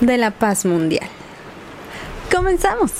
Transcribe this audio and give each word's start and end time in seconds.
De 0.00 0.16
la 0.16 0.30
paz 0.30 0.64
mundial. 0.64 1.08
Comenzamos. 2.30 2.92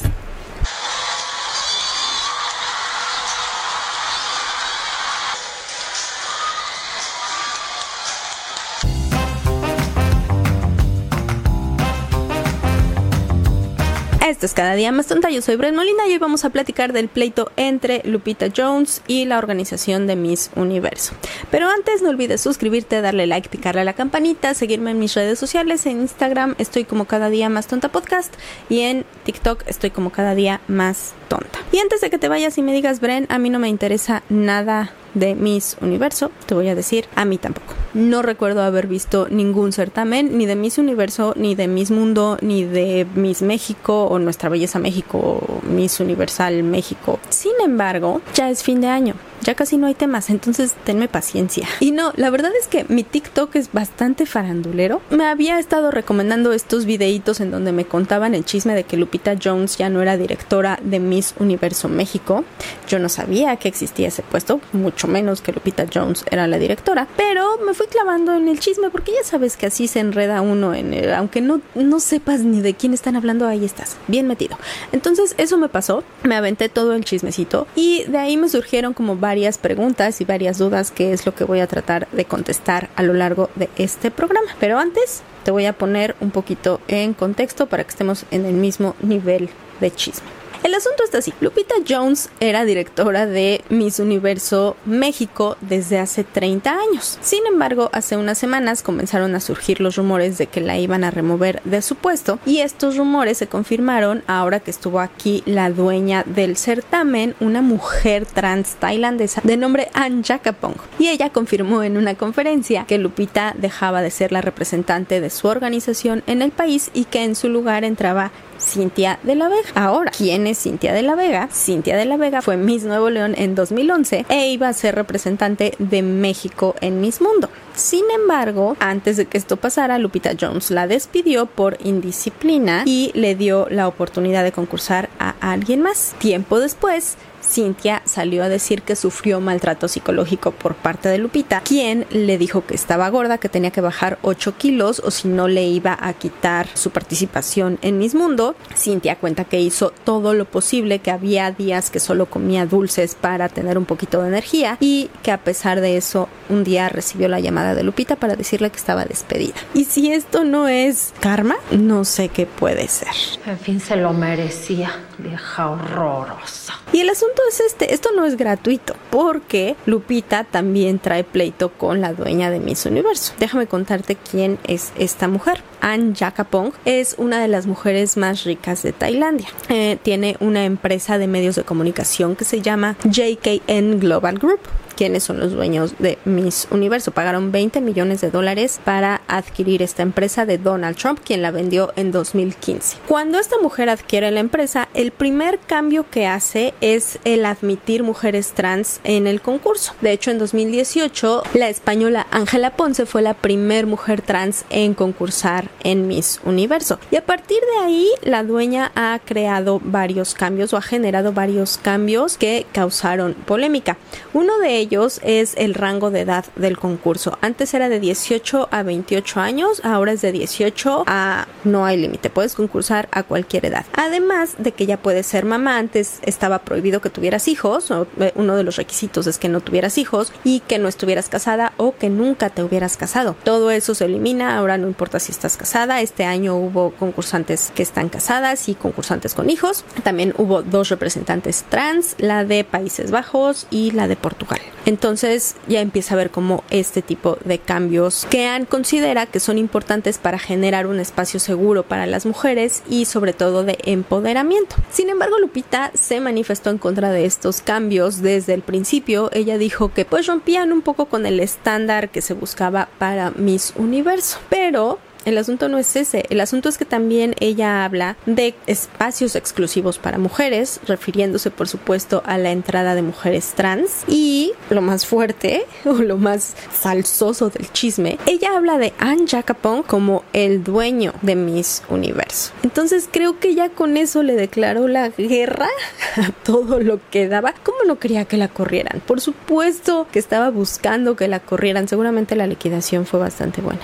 Es 14.42 14.54
cada 14.54 14.74
día 14.74 14.90
más 14.90 15.06
tonta. 15.06 15.30
Yo 15.30 15.40
soy 15.40 15.54
Bren 15.54 15.76
Molina 15.76 16.08
y 16.08 16.12
hoy 16.12 16.18
vamos 16.18 16.44
a 16.44 16.50
platicar 16.50 16.92
del 16.92 17.08
pleito 17.08 17.52
entre 17.56 18.02
Lupita 18.04 18.46
Jones 18.54 19.00
y 19.06 19.24
la 19.24 19.38
organización 19.38 20.08
de 20.08 20.16
Miss 20.16 20.50
Universo. 20.56 21.12
Pero 21.52 21.68
antes 21.68 22.02
no 22.02 22.08
olvides 22.08 22.40
suscribirte, 22.40 23.00
darle 23.00 23.28
like, 23.28 23.48
picarle 23.48 23.82
a 23.82 23.84
la 23.84 23.92
campanita, 23.92 24.54
seguirme 24.54 24.90
en 24.90 24.98
mis 24.98 25.14
redes 25.14 25.38
sociales. 25.38 25.86
En 25.86 26.00
Instagram 26.00 26.56
estoy 26.58 26.84
como 26.84 27.04
cada 27.04 27.30
día 27.30 27.48
más 27.50 27.68
tonta 27.68 27.90
podcast 27.90 28.34
y 28.68 28.80
en 28.80 29.04
TikTok 29.24 29.64
estoy 29.66 29.90
como 29.90 30.10
cada 30.10 30.34
día 30.34 30.60
más 30.68 31.14
tonta. 31.28 31.58
Y 31.72 31.78
antes 31.78 32.00
de 32.00 32.10
que 32.10 32.18
te 32.18 32.28
vayas 32.28 32.58
y 32.58 32.62
me 32.62 32.72
digas, 32.72 33.00
Bren, 33.00 33.26
a 33.28 33.38
mí 33.38 33.50
no 33.50 33.58
me 33.58 33.68
interesa 33.68 34.22
nada 34.28 34.92
de 35.14 35.34
Miss 35.34 35.76
Universo, 35.80 36.30
te 36.46 36.54
voy 36.54 36.68
a 36.68 36.74
decir, 36.74 37.06
a 37.14 37.24
mí 37.24 37.38
tampoco. 37.38 37.74
No 37.94 38.22
recuerdo 38.22 38.62
haber 38.62 38.86
visto 38.86 39.28
ningún 39.30 39.72
certamen, 39.72 40.38
ni 40.38 40.46
de 40.46 40.56
Miss 40.56 40.78
Universo, 40.78 41.34
ni 41.36 41.54
de 41.54 41.68
Miss 41.68 41.90
Mundo, 41.90 42.38
ni 42.40 42.64
de 42.64 43.06
Miss 43.14 43.42
México 43.42 44.04
o 44.06 44.18
Nuestra 44.18 44.48
Belleza 44.48 44.78
México 44.78 45.18
o 45.18 45.60
Miss 45.66 46.00
Universal 46.00 46.62
México. 46.62 47.18
Sin 47.28 47.52
embargo, 47.62 48.22
ya 48.34 48.50
es 48.50 48.62
fin 48.62 48.80
de 48.80 48.88
año 48.88 49.14
ya 49.42 49.54
casi 49.54 49.76
no 49.76 49.86
hay 49.86 49.94
temas, 49.94 50.30
entonces 50.30 50.74
tenme 50.84 51.08
paciencia. 51.08 51.68
Y 51.80 51.90
no, 51.90 52.12
la 52.16 52.30
verdad 52.30 52.52
es 52.58 52.68
que 52.68 52.84
mi 52.88 53.02
TikTok 53.02 53.56
es 53.56 53.72
bastante 53.72 54.26
farandulero. 54.26 55.00
Me 55.10 55.26
había 55.26 55.58
estado 55.58 55.90
recomendando 55.90 56.52
estos 56.52 56.84
videitos 56.84 57.40
en 57.40 57.50
donde 57.50 57.72
me 57.72 57.84
contaban 57.84 58.34
el 58.34 58.44
chisme 58.44 58.74
de 58.74 58.84
que 58.84 58.96
Lupita 58.96 59.34
Jones 59.42 59.76
ya 59.76 59.88
no 59.88 60.00
era 60.00 60.16
directora 60.16 60.78
de 60.82 61.00
Miss 61.00 61.34
Universo 61.38 61.88
México. 61.88 62.44
Yo 62.88 62.98
no 62.98 63.08
sabía 63.08 63.56
que 63.56 63.68
existía 63.68 64.08
ese 64.08 64.22
puesto, 64.22 64.60
mucho 64.72 65.08
menos 65.08 65.42
que 65.42 65.52
Lupita 65.52 65.86
Jones 65.92 66.24
era 66.30 66.46
la 66.46 66.58
directora, 66.58 67.08
pero 67.16 67.58
me 67.66 67.74
fui 67.74 67.86
clavando 67.86 68.34
en 68.34 68.48
el 68.48 68.60
chisme 68.60 68.90
porque 68.90 69.12
ya 69.12 69.24
sabes 69.24 69.56
que 69.56 69.66
así 69.66 69.88
se 69.88 70.00
enreda 70.00 70.40
uno 70.40 70.74
en 70.74 70.94
el, 70.94 71.12
aunque 71.12 71.40
no, 71.40 71.60
no 71.74 72.00
sepas 72.00 72.40
ni 72.40 72.60
de 72.60 72.74
quién 72.74 72.94
están 72.94 73.16
hablando, 73.16 73.46
ahí 73.46 73.64
estás, 73.64 73.96
bien 74.08 74.26
metido. 74.26 74.56
Entonces 74.92 75.34
eso 75.38 75.58
me 75.58 75.68
pasó, 75.68 76.04
me 76.22 76.36
aventé 76.36 76.68
todo 76.68 76.94
el 76.94 77.04
chismecito 77.04 77.66
y 77.74 78.04
de 78.04 78.18
ahí 78.18 78.36
me 78.36 78.48
surgieron 78.48 78.94
como 78.94 79.16
varios 79.16 79.31
varias 79.32 79.56
preguntas 79.56 80.20
y 80.20 80.26
varias 80.26 80.58
dudas 80.58 80.90
que 80.90 81.14
es 81.14 81.24
lo 81.24 81.34
que 81.34 81.44
voy 81.44 81.60
a 81.60 81.66
tratar 81.66 82.06
de 82.12 82.26
contestar 82.26 82.90
a 82.96 83.02
lo 83.02 83.14
largo 83.14 83.48
de 83.54 83.70
este 83.76 84.10
programa. 84.10 84.50
Pero 84.60 84.78
antes 84.78 85.22
te 85.42 85.50
voy 85.50 85.64
a 85.64 85.72
poner 85.72 86.14
un 86.20 86.30
poquito 86.30 86.82
en 86.86 87.14
contexto 87.14 87.66
para 87.66 87.82
que 87.82 87.88
estemos 87.88 88.26
en 88.30 88.44
el 88.44 88.52
mismo 88.52 88.94
nivel 89.00 89.48
de 89.80 89.90
chisme. 89.90 90.41
El 90.62 90.74
asunto 90.74 91.02
está 91.02 91.18
así. 91.18 91.34
Lupita 91.40 91.74
Jones 91.88 92.30
era 92.38 92.64
directora 92.64 93.26
de 93.26 93.64
Miss 93.68 93.98
Universo 93.98 94.76
México 94.84 95.56
desde 95.60 95.98
hace 95.98 96.22
30 96.22 96.70
años. 96.70 97.18
Sin 97.20 97.44
embargo, 97.46 97.90
hace 97.92 98.16
unas 98.16 98.38
semanas 98.38 98.82
comenzaron 98.82 99.34
a 99.34 99.40
surgir 99.40 99.80
los 99.80 99.96
rumores 99.96 100.38
de 100.38 100.46
que 100.46 100.60
la 100.60 100.78
iban 100.78 101.02
a 101.02 101.10
remover 101.10 101.60
de 101.64 101.82
su 101.82 101.96
puesto 101.96 102.38
y 102.46 102.58
estos 102.58 102.96
rumores 102.96 103.38
se 103.38 103.48
confirmaron 103.48 104.22
ahora 104.28 104.60
que 104.60 104.70
estuvo 104.70 105.00
aquí 105.00 105.42
la 105.46 105.68
dueña 105.68 106.22
del 106.26 106.56
certamen, 106.56 107.34
una 107.40 107.60
mujer 107.60 108.24
trans 108.24 108.76
tailandesa 108.76 109.40
de 109.42 109.56
nombre 109.56 109.88
Ann 109.94 110.22
Jakapong. 110.22 110.76
Y 110.98 111.08
ella 111.08 111.30
confirmó 111.30 111.82
en 111.82 111.96
una 111.96 112.14
conferencia 112.14 112.84
que 112.86 112.98
Lupita 112.98 113.54
dejaba 113.58 114.00
de 114.00 114.12
ser 114.12 114.30
la 114.30 114.42
representante 114.42 115.20
de 115.20 115.30
su 115.30 115.48
organización 115.48 116.22
en 116.28 116.40
el 116.40 116.52
país 116.52 116.90
y 116.94 117.04
que 117.04 117.24
en 117.24 117.34
su 117.34 117.48
lugar 117.48 117.82
entraba 117.82 118.30
Cintia 118.62 119.18
de 119.22 119.34
la 119.34 119.48
Vega. 119.48 119.68
Ahora, 119.74 120.10
¿quién 120.16 120.46
es 120.46 120.62
Cintia 120.62 120.92
de 120.92 121.02
la 121.02 121.14
Vega? 121.14 121.48
Cintia 121.52 121.96
de 121.96 122.04
la 122.04 122.16
Vega 122.16 122.42
fue 122.42 122.56
Miss 122.56 122.84
Nuevo 122.84 123.10
León 123.10 123.34
en 123.36 123.54
2011 123.54 124.26
e 124.28 124.48
iba 124.50 124.68
a 124.68 124.72
ser 124.72 124.94
representante 124.94 125.74
de 125.78 126.02
México 126.02 126.74
en 126.80 127.00
Miss 127.00 127.20
Mundo. 127.20 127.48
Sin 127.74 128.04
embargo, 128.14 128.76
antes 128.80 129.16
de 129.16 129.26
que 129.26 129.38
esto 129.38 129.56
pasara, 129.56 129.98
Lupita 129.98 130.32
Jones 130.38 130.70
la 130.70 130.86
despidió 130.86 131.46
por 131.46 131.78
indisciplina 131.82 132.84
y 132.86 133.10
le 133.14 133.34
dio 133.34 133.66
la 133.70 133.88
oportunidad 133.88 134.44
de 134.44 134.52
concursar 134.52 135.08
a 135.18 135.34
alguien 135.40 135.82
más. 135.82 136.14
Tiempo 136.18 136.60
después, 136.60 137.16
Cintia 137.52 138.00
salió 138.06 138.42
a 138.44 138.48
decir 138.48 138.80
que 138.80 138.96
sufrió 138.96 139.38
maltrato 139.40 139.86
psicológico 139.86 140.52
por 140.52 140.74
parte 140.74 141.10
de 141.10 141.18
Lupita, 141.18 141.60
quien 141.60 142.06
le 142.10 142.38
dijo 142.38 142.64
que 142.64 142.74
estaba 142.74 143.10
gorda, 143.10 143.36
que 143.36 143.50
tenía 143.50 143.70
que 143.70 143.82
bajar 143.82 144.18
8 144.22 144.56
kilos 144.56 145.02
o 145.04 145.10
si 145.10 145.28
no 145.28 145.48
le 145.48 145.64
iba 145.64 145.98
a 146.00 146.14
quitar 146.14 146.66
su 146.72 146.90
participación 146.90 147.78
en 147.82 147.98
Miss 147.98 148.14
Mundo. 148.14 148.56
Cintia 148.74 149.16
cuenta 149.16 149.44
que 149.44 149.60
hizo 149.60 149.90
todo 149.90 150.32
lo 150.32 150.46
posible, 150.46 151.00
que 151.00 151.10
había 151.10 151.50
días 151.50 151.90
que 151.90 152.00
solo 152.00 152.24
comía 152.24 152.64
dulces 152.64 153.14
para 153.14 153.50
tener 153.50 153.76
un 153.76 153.84
poquito 153.84 154.22
de 154.22 154.28
energía 154.28 154.78
y 154.80 155.10
que 155.22 155.30
a 155.30 155.38
pesar 155.38 155.82
de 155.82 155.98
eso 155.98 156.30
un 156.48 156.64
día 156.64 156.88
recibió 156.88 157.28
la 157.28 157.40
llamada 157.40 157.74
de 157.74 157.82
Lupita 157.82 158.16
para 158.16 158.34
decirle 158.34 158.70
que 158.70 158.78
estaba 158.78 159.04
despedida. 159.04 159.54
Y 159.74 159.84
si 159.84 160.10
esto 160.10 160.44
no 160.44 160.68
es 160.68 161.12
karma, 161.20 161.56
no 161.70 162.06
sé 162.06 162.30
qué 162.30 162.46
puede 162.46 162.88
ser. 162.88 163.08
En 163.44 163.58
fin, 163.58 163.78
se 163.78 163.96
lo 163.96 164.14
merecía, 164.14 164.90
vieja 165.18 165.68
horrorosa. 165.68 166.78
Y 166.92 167.00
el 167.00 167.10
asunto 167.10 167.41
es 167.48 167.60
este, 167.60 167.94
esto 167.94 168.10
no 168.14 168.24
es 168.24 168.36
gratuito, 168.36 168.94
porque 169.10 169.76
Lupita 169.86 170.44
también 170.44 170.98
trae 170.98 171.24
pleito 171.24 171.70
con 171.70 172.00
la 172.00 172.12
dueña 172.12 172.50
de 172.50 172.60
Miss 172.60 172.86
Universo. 172.86 173.32
Déjame 173.38 173.66
contarte 173.66 174.16
quién 174.16 174.58
es 174.64 174.92
esta 174.98 175.28
mujer. 175.28 175.62
Ann 175.80 176.14
Jakapong 176.14 176.72
es 176.84 177.16
una 177.18 177.40
de 177.40 177.48
las 177.48 177.66
mujeres 177.66 178.16
más 178.16 178.44
ricas 178.44 178.82
de 178.82 178.92
Tailandia. 178.92 179.48
Eh, 179.68 179.98
tiene 180.02 180.36
una 180.40 180.64
empresa 180.64 181.18
de 181.18 181.26
medios 181.26 181.56
de 181.56 181.64
comunicación 181.64 182.36
que 182.36 182.44
se 182.44 182.60
llama 182.60 182.96
JKN 183.04 183.98
Global 183.98 184.38
Group 184.38 184.60
quiénes 185.02 185.24
son 185.24 185.40
los 185.40 185.50
dueños 185.50 185.96
de 185.98 186.16
Miss 186.24 186.68
Universo. 186.70 187.10
Pagaron 187.10 187.50
20 187.50 187.80
millones 187.80 188.20
de 188.20 188.30
dólares 188.30 188.80
para 188.84 189.22
adquirir 189.26 189.82
esta 189.82 190.04
empresa 190.04 190.46
de 190.46 190.58
Donald 190.58 190.96
Trump, 190.96 191.18
quien 191.24 191.42
la 191.42 191.50
vendió 191.50 191.92
en 191.96 192.12
2015. 192.12 192.98
Cuando 193.08 193.40
esta 193.40 193.56
mujer 193.60 193.88
adquiere 193.88 194.30
la 194.30 194.38
empresa, 194.38 194.88
el 194.94 195.10
primer 195.10 195.58
cambio 195.58 196.08
que 196.08 196.28
hace 196.28 196.72
es 196.80 197.18
el 197.24 197.46
admitir 197.46 198.04
mujeres 198.04 198.52
trans 198.52 199.00
en 199.02 199.26
el 199.26 199.40
concurso. 199.40 199.92
De 200.02 200.12
hecho, 200.12 200.30
en 200.30 200.38
2018, 200.38 201.42
la 201.54 201.68
española 201.68 202.28
Ángela 202.30 202.76
Ponce 202.76 203.04
fue 203.04 203.22
la 203.22 203.34
primer 203.34 203.86
mujer 203.86 204.22
trans 204.22 204.64
en 204.70 204.94
concursar 204.94 205.68
en 205.82 206.06
Miss 206.06 206.40
Universo. 206.44 207.00
Y 207.10 207.16
a 207.16 207.26
partir 207.26 207.58
de 207.74 207.84
ahí, 207.84 208.08
la 208.22 208.44
dueña 208.44 208.92
ha 208.94 209.18
creado 209.24 209.80
varios 209.82 210.34
cambios 210.34 210.72
o 210.72 210.76
ha 210.76 210.82
generado 210.82 211.32
varios 211.32 211.76
cambios 211.76 212.38
que 212.38 212.66
causaron 212.70 213.34
polémica. 213.34 213.96
Uno 214.32 214.58
de 214.58 214.76
ellos 214.76 214.91
es 215.22 215.54
el 215.56 215.72
rango 215.72 216.10
de 216.10 216.20
edad 216.20 216.44
del 216.56 216.76
concurso. 216.76 217.38
Antes 217.40 217.72
era 217.72 217.88
de 217.88 217.98
18 217.98 218.68
a 218.70 218.82
28 218.82 219.40
años, 219.40 219.80
ahora 219.84 220.12
es 220.12 220.20
de 220.20 220.32
18 220.32 221.04
a 221.06 221.48
no 221.64 221.86
hay 221.86 221.96
límite, 221.96 222.28
puedes 222.28 222.54
concursar 222.54 223.08
a 223.10 223.22
cualquier 223.22 223.64
edad. 223.64 223.86
Además 223.94 224.56
de 224.58 224.72
que 224.72 224.84
ya 224.84 224.98
puedes 224.98 225.26
ser 225.26 225.46
mamá, 225.46 225.78
antes 225.78 226.18
estaba 226.22 226.58
prohibido 226.58 227.00
que 227.00 227.08
tuvieras 227.08 227.48
hijos, 227.48 227.90
eh, 227.90 228.32
uno 228.34 228.54
de 228.54 228.64
los 228.64 228.76
requisitos 228.76 229.26
es 229.26 229.38
que 229.38 229.48
no 229.48 229.60
tuvieras 229.60 229.96
hijos 229.96 230.30
y 230.44 230.60
que 230.60 230.78
no 230.78 230.88
estuvieras 230.88 231.30
casada 231.30 231.72
o 231.78 231.96
que 231.96 232.10
nunca 232.10 232.50
te 232.50 232.62
hubieras 232.62 232.98
casado. 232.98 233.34
Todo 233.44 233.70
eso 233.70 233.94
se 233.94 234.04
elimina, 234.04 234.58
ahora 234.58 234.76
no 234.76 234.88
importa 234.88 235.20
si 235.20 235.32
estás 235.32 235.56
casada, 235.56 236.02
este 236.02 236.24
año 236.24 236.54
hubo 236.56 236.90
concursantes 236.90 237.72
que 237.74 237.82
están 237.82 238.10
casadas 238.10 238.68
y 238.68 238.74
concursantes 238.74 239.32
con 239.32 239.48
hijos. 239.48 239.86
También 240.02 240.34
hubo 240.36 240.62
dos 240.62 240.90
representantes 240.90 241.64
trans, 241.70 242.14
la 242.18 242.44
de 242.44 242.64
Países 242.64 243.10
Bajos 243.10 243.66
y 243.70 243.92
la 243.92 244.08
de 244.08 244.16
Portugal. 244.16 244.60
Entonces 244.84 245.56
ya 245.68 245.80
empieza 245.80 246.14
a 246.14 246.16
ver 246.16 246.30
como 246.30 246.64
este 246.70 247.02
tipo 247.02 247.38
de 247.44 247.58
cambios 247.58 248.26
que 248.30 248.48
han 248.48 248.64
considera 248.64 249.26
que 249.26 249.40
son 249.40 249.58
importantes 249.58 250.18
para 250.18 250.38
generar 250.38 250.86
un 250.86 250.98
espacio 250.98 251.38
seguro 251.40 251.82
para 251.82 252.06
las 252.06 252.26
mujeres 252.26 252.82
y 252.88 253.04
sobre 253.04 253.32
todo 253.32 253.64
de 253.64 253.78
empoderamiento. 253.84 254.76
Sin 254.90 255.08
embargo, 255.08 255.38
Lupita 255.38 255.90
se 255.94 256.20
manifestó 256.20 256.70
en 256.70 256.78
contra 256.78 257.10
de 257.10 257.24
estos 257.24 257.60
cambios 257.60 258.22
desde 258.22 258.54
el 258.54 258.62
principio. 258.62 259.30
Ella 259.32 259.58
dijo 259.58 259.92
que 259.92 260.04
pues 260.04 260.26
rompían 260.26 260.72
un 260.72 260.82
poco 260.82 261.06
con 261.06 261.26
el 261.26 261.40
estándar 261.40 262.10
que 262.10 262.22
se 262.22 262.34
buscaba 262.34 262.88
para 262.98 263.30
Miss 263.30 263.72
Universo. 263.76 264.38
Pero 264.48 264.98
el 265.24 265.38
asunto 265.38 265.68
no 265.68 265.78
es 265.78 265.94
ese, 265.96 266.24
el 266.30 266.40
asunto 266.40 266.68
es 266.68 266.78
que 266.78 266.84
también 266.84 267.34
ella 267.40 267.84
habla 267.84 268.16
de 268.26 268.54
espacios 268.66 269.36
exclusivos 269.36 269.98
para 269.98 270.18
mujeres, 270.18 270.80
refiriéndose 270.86 271.50
por 271.50 271.68
supuesto 271.68 272.22
a 272.26 272.38
la 272.38 272.50
entrada 272.50 272.94
de 272.94 273.02
mujeres 273.02 273.52
trans 273.54 274.04
y 274.08 274.52
lo 274.70 274.82
más 274.82 275.06
fuerte 275.06 275.64
o 275.84 275.94
lo 275.94 276.16
más 276.16 276.54
salsoso 276.72 277.50
del 277.50 277.70
chisme, 277.72 278.18
ella 278.26 278.56
habla 278.56 278.78
de 278.78 278.92
Anne 278.98 279.26
Jacapon 279.26 279.82
como 279.82 280.24
el 280.32 280.64
dueño 280.64 281.12
de 281.22 281.36
Miss 281.36 281.82
Universo. 281.88 282.52
Entonces 282.62 283.08
creo 283.10 283.38
que 283.38 283.54
ya 283.54 283.70
con 283.70 283.96
eso 283.96 284.22
le 284.22 284.34
declaró 284.34 284.88
la 284.88 285.08
guerra 285.08 285.68
a 286.16 286.30
todo 286.44 286.80
lo 286.80 287.00
que 287.10 287.28
daba. 287.28 287.54
¿Cómo 287.62 287.78
no 287.86 287.98
quería 287.98 288.24
que 288.24 288.36
la 288.36 288.48
corrieran? 288.48 289.00
Por 289.06 289.20
supuesto 289.20 290.06
que 290.12 290.18
estaba 290.18 290.50
buscando 290.50 291.16
que 291.16 291.28
la 291.28 291.40
corrieran, 291.40 291.88
seguramente 291.88 292.36
la 292.36 292.46
liquidación 292.46 293.06
fue 293.06 293.20
bastante 293.20 293.60
buena. 293.60 293.82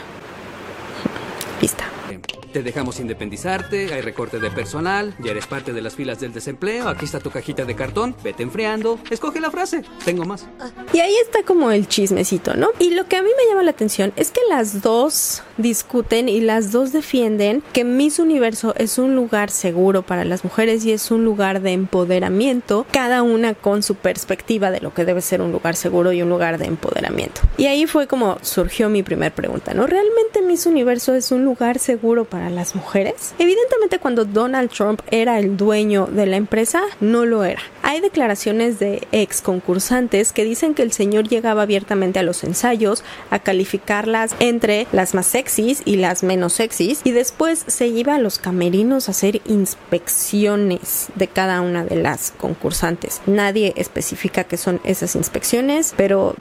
Te 2.53 2.63
dejamos 2.63 2.99
independizarte, 2.99 3.93
hay 3.93 4.01
recorte 4.01 4.39
de 4.39 4.51
personal, 4.51 5.15
ya 5.19 5.33
eres 5.33 5.47
parte 5.47 5.73
de 5.73 5.83
las 5.83 5.95
filas 5.95 6.19
del 6.19 6.33
desempleo, 6.33 6.89
aquí 6.89 7.05
está 7.05 7.21
tu 7.21 7.31
cajita 7.31 7.65
de 7.65 7.75
cartón, 7.75 8.17
vete 8.25 8.43
enfriando, 8.43 8.99
escoge 9.11 9.41
la 9.41 9.51
frase, 9.51 9.83
tengo 10.05 10.25
más. 10.25 10.47
Y 10.93 11.01
ahí 11.01 11.15
está 11.23 11.43
como 11.43 11.71
el 11.71 11.89
chismecito, 11.89 12.55
¿no? 12.55 12.71
Y 12.79 12.91
lo 12.91 13.07
que 13.07 13.17
a 13.17 13.23
mí 13.23 13.29
me 13.37 13.51
llama 13.51 13.63
la 13.63 13.73
atención 13.73 14.13
es 14.17 14.31
que 14.31 14.41
las 14.49 14.81
dos 14.81 15.43
discuten 15.59 16.29
y 16.29 16.41
las 16.41 16.73
dos 16.73 16.93
defienden 16.93 17.63
que 17.73 17.85
Miss 17.85 18.19
Universo 18.19 18.75
es 18.77 18.99
un 18.99 19.15
lugar 19.15 19.51
seguro 19.51 20.03
para 20.03 20.25
las 20.25 20.45
mujeres 20.45 20.85
y 20.85 20.93
es 20.93 21.11
un 21.11 21.25
lugar 21.25 21.61
de 21.61 21.73
empoderamiento, 21.73 22.87
cada 22.91 23.23
una 23.23 23.55
con 23.55 23.83
su 23.83 23.95
perspectiva 23.95 24.71
de 24.71 24.81
lo 24.81 24.95
que 24.95 25.05
debe 25.05 25.21
ser 25.21 25.43
un 25.43 25.53
lugar 25.53 25.77
seguro 25.77 26.13
y 26.13 26.23
un 26.23 26.31
lugar 26.31 26.59
de 26.59 26.67
empoderamiento. 26.67 27.43
Y 27.59 27.67
ahí 27.67 27.87
fue 27.87 28.07
como 28.07 28.39
surgió 28.43 28.89
mi 28.89 29.03
primera 29.03 29.35
pregunta, 29.35 29.75
¿no? 29.75 29.87
¿Realmente 29.87 30.38
Miss 30.49 30.65
Universo 30.65 31.15
es 31.15 31.31
un 31.31 31.45
lugar 31.45 31.79
seguro 31.79 32.25
para 32.25 32.49
las 32.49 32.75
mujeres? 32.75 33.35
Evidentemente 33.39 33.99
cuando 33.99 34.25
Donald 34.25 34.71
Trump 34.71 35.03
era 35.11 35.39
el 35.39 35.59
dueño 35.59 36.07
de 36.07 36.25
la 36.25 36.37
empresa, 36.37 36.81
no 37.01 37.27
lo 37.27 37.45
era. 37.45 37.61
Hay 37.83 38.01
declaraciones 38.01 38.79
de 38.79 39.07
ex 39.13 39.43
concursantes 39.43 40.33
que 40.33 40.45
dicen 40.45 40.73
que 40.73 40.83
el 40.83 40.93
señor 40.93 41.29
llegaba 41.29 41.61
abiertamente 41.61 42.19
a 42.19 42.23
los 42.23 42.45
ensayos 42.45 43.05
a 43.29 43.41
calificarlas 43.41 44.35
entre 44.41 44.87
las 44.91 45.15
más 45.15 45.27
sexys 45.27 45.83
y 45.85 45.97
las 45.97 46.23
menos 46.23 46.55
sexys 46.55 47.03
y 47.05 47.13
después 47.13 47.65
se 47.67 47.87
iba 47.89 48.15
a 48.15 48.19
los 48.19 48.39
camerinos 48.39 49.09
a 49.09 49.11
hacer 49.11 49.43
inspecciones 49.45 51.09
de 51.15 51.29
cada 51.29 51.61
una 51.61 51.85
de 51.85 51.97
las 51.97 52.33
concursantes. 52.39 53.21
Nadie 53.27 53.75
especifica 53.77 54.45
qué 54.45 54.57
son 54.57 54.81
esas 54.85 55.15
inspecciones, 55.15 55.93
pero 55.95 56.35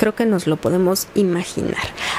creo 0.00 0.14
que 0.14 0.24
nos 0.24 0.46
lo 0.46 0.56
podemos 0.56 1.08
imaginar. 1.14 1.76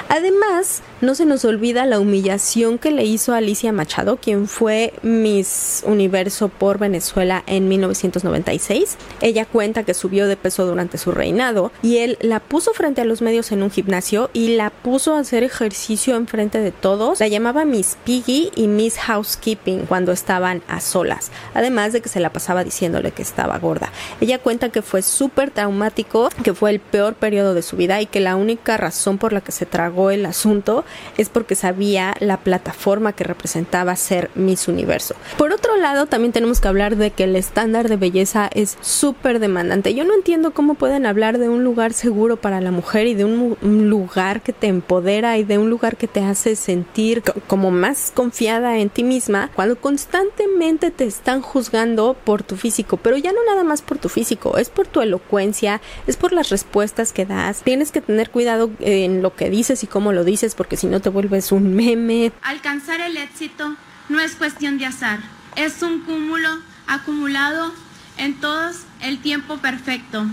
Además, 0.07 0.83
no 1.01 1.15
se 1.15 1.25
nos 1.25 1.43
olvida 1.45 1.87
la 1.87 1.99
humillación 1.99 2.77
que 2.77 2.91
le 2.91 3.05
hizo 3.05 3.33
Alicia 3.33 3.71
Machado, 3.71 4.17
quien 4.17 4.47
fue 4.47 4.93
Miss 5.01 5.81
Universo 5.87 6.49
por 6.49 6.77
Venezuela 6.77 7.43
en 7.47 7.67
1996. 7.67 8.97
Ella 9.21 9.47
cuenta 9.47 9.81
que 9.81 9.95
subió 9.95 10.27
de 10.27 10.37
peso 10.37 10.67
durante 10.67 10.99
su 10.99 11.11
reinado 11.11 11.71
y 11.81 11.97
él 11.97 12.19
la 12.21 12.39
puso 12.39 12.71
frente 12.73 13.01
a 13.01 13.05
los 13.05 13.23
medios 13.23 13.51
en 13.51 13.63
un 13.63 13.71
gimnasio 13.71 14.29
y 14.31 14.55
la 14.55 14.69
puso 14.69 15.15
a 15.15 15.19
hacer 15.19 15.43
ejercicio 15.43 16.15
en 16.15 16.27
frente 16.27 16.59
de 16.59 16.71
todos. 16.71 17.19
La 17.19 17.29
llamaba 17.29 17.65
Miss 17.65 17.97
Piggy 18.03 18.51
y 18.55 18.67
Miss 18.67 18.99
Housekeeping 18.99 19.87
cuando 19.87 20.11
estaban 20.11 20.61
a 20.67 20.81
solas, 20.81 21.31
además 21.55 21.93
de 21.93 22.01
que 22.01 22.09
se 22.09 22.19
la 22.19 22.31
pasaba 22.31 22.63
diciéndole 22.63 23.09
que 23.09 23.23
estaba 23.23 23.57
gorda. 23.57 23.91
Ella 24.19 24.37
cuenta 24.37 24.69
que 24.69 24.83
fue 24.83 25.01
súper 25.01 25.49
traumático, 25.49 26.29
que 26.43 26.53
fue 26.53 26.69
el 26.69 26.79
peor 26.79 27.15
periodo 27.15 27.55
de 27.55 27.63
su 27.63 27.70
vida 27.75 28.01
y 28.01 28.06
que 28.06 28.19
la 28.19 28.35
única 28.35 28.77
razón 28.77 29.18
por 29.18 29.33
la 29.33 29.41
que 29.41 29.51
se 29.51 29.65
tragó 29.65 30.12
el 30.12 30.25
asunto 30.25 30.85
es 31.18 31.29
porque 31.29 31.56
sabía 31.56 32.15
la 32.19 32.38
plataforma 32.38 33.13
que 33.13 33.23
representaba 33.23 33.95
ser 33.95 34.29
Miss 34.35 34.68
Universo. 34.68 35.15
Por 35.38 35.51
otro 35.51 35.75
lado, 35.77 36.06
también 36.06 36.31
tenemos 36.31 36.59
que 36.59 36.68
hablar 36.68 36.95
de 36.95 37.12
que 37.12 37.25
el 37.25 37.35
estándar 37.35 37.89
de 37.89 37.97
belleza 37.97 38.50
es 38.53 38.77
súper 38.81 39.39
demandante. 39.39 39.94
Yo 39.94 40.03
no 40.03 40.13
entiendo 40.13 40.51
cómo 40.51 40.75
pueden 40.75 41.06
hablar 41.06 41.38
de 41.38 41.50
un 41.50 41.63
lugar 41.63 41.94
seguro 41.94 42.38
para 42.38 42.62
la 42.62 42.71
mujer 42.71 43.07
y 43.07 43.13
de 43.13 43.25
un, 43.25 43.57
lugar 43.62 44.41
que 44.41 44.53
te 44.53 44.67
empodera 44.67 45.38
y 45.38 45.44
de 45.44 45.57
un 45.57 45.69
lugar 45.69 45.97
que 45.97 46.07
te 46.07 46.21
hace 46.21 46.56
sentir 46.56 47.24
como 47.47 47.71
más 47.71 48.12
confiada 48.13 48.77
en 48.77 48.89
ti 48.89 49.03
misma 49.03 49.50
cuando 49.56 49.79
constantemente 49.79 50.91
te 50.91 51.06
están 51.06 51.41
juzgando 51.41 52.15
por 52.24 52.44
tu 52.44 52.56
físico, 52.56 52.97
pero 52.97 53.17
ya 53.17 53.31
no 53.31 53.39
nada 53.45 53.63
más 53.63 53.81
por 53.81 53.97
tu 53.97 54.09
físico, 54.09 54.57
es 54.57 54.69
por 54.69 54.88
tu 54.88 55.01
elocuencia, 55.01 55.81
es 56.07 56.17
por 56.17 56.33
las 56.33 56.50
respuestas 56.50 57.13
que 57.13 57.25
das. 57.25 57.60
Tienes 57.63 57.91
que 57.91 58.01
tener 58.01 58.29
cuidado 58.29 58.71
en 58.79 59.21
lo 59.21 59.35
que 59.35 59.49
dices 59.49 59.83
y 59.83 59.87
cómo 59.87 60.13
lo 60.13 60.23
dices 60.23 60.55
porque 60.55 60.77
si 60.77 60.87
no 60.87 60.99
te 60.99 61.09
vuelves 61.09 61.51
un 61.51 61.75
meme. 61.75 62.31
Alcanzar 62.41 63.01
el 63.01 63.17
éxito 63.17 63.75
no 64.09 64.19
es 64.19 64.35
cuestión 64.35 64.77
de 64.77 64.85
azar, 64.85 65.19
es 65.55 65.81
un 65.81 66.01
cúmulo 66.01 66.49
acumulado 66.87 67.71
en 68.17 68.39
todos 68.39 68.77
el 69.01 69.21
tiempo 69.21 69.57
perfecto. 69.57 70.25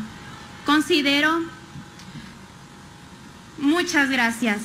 Considero... 0.64 1.42
Muchas 3.58 4.08
gracias. 4.08 4.60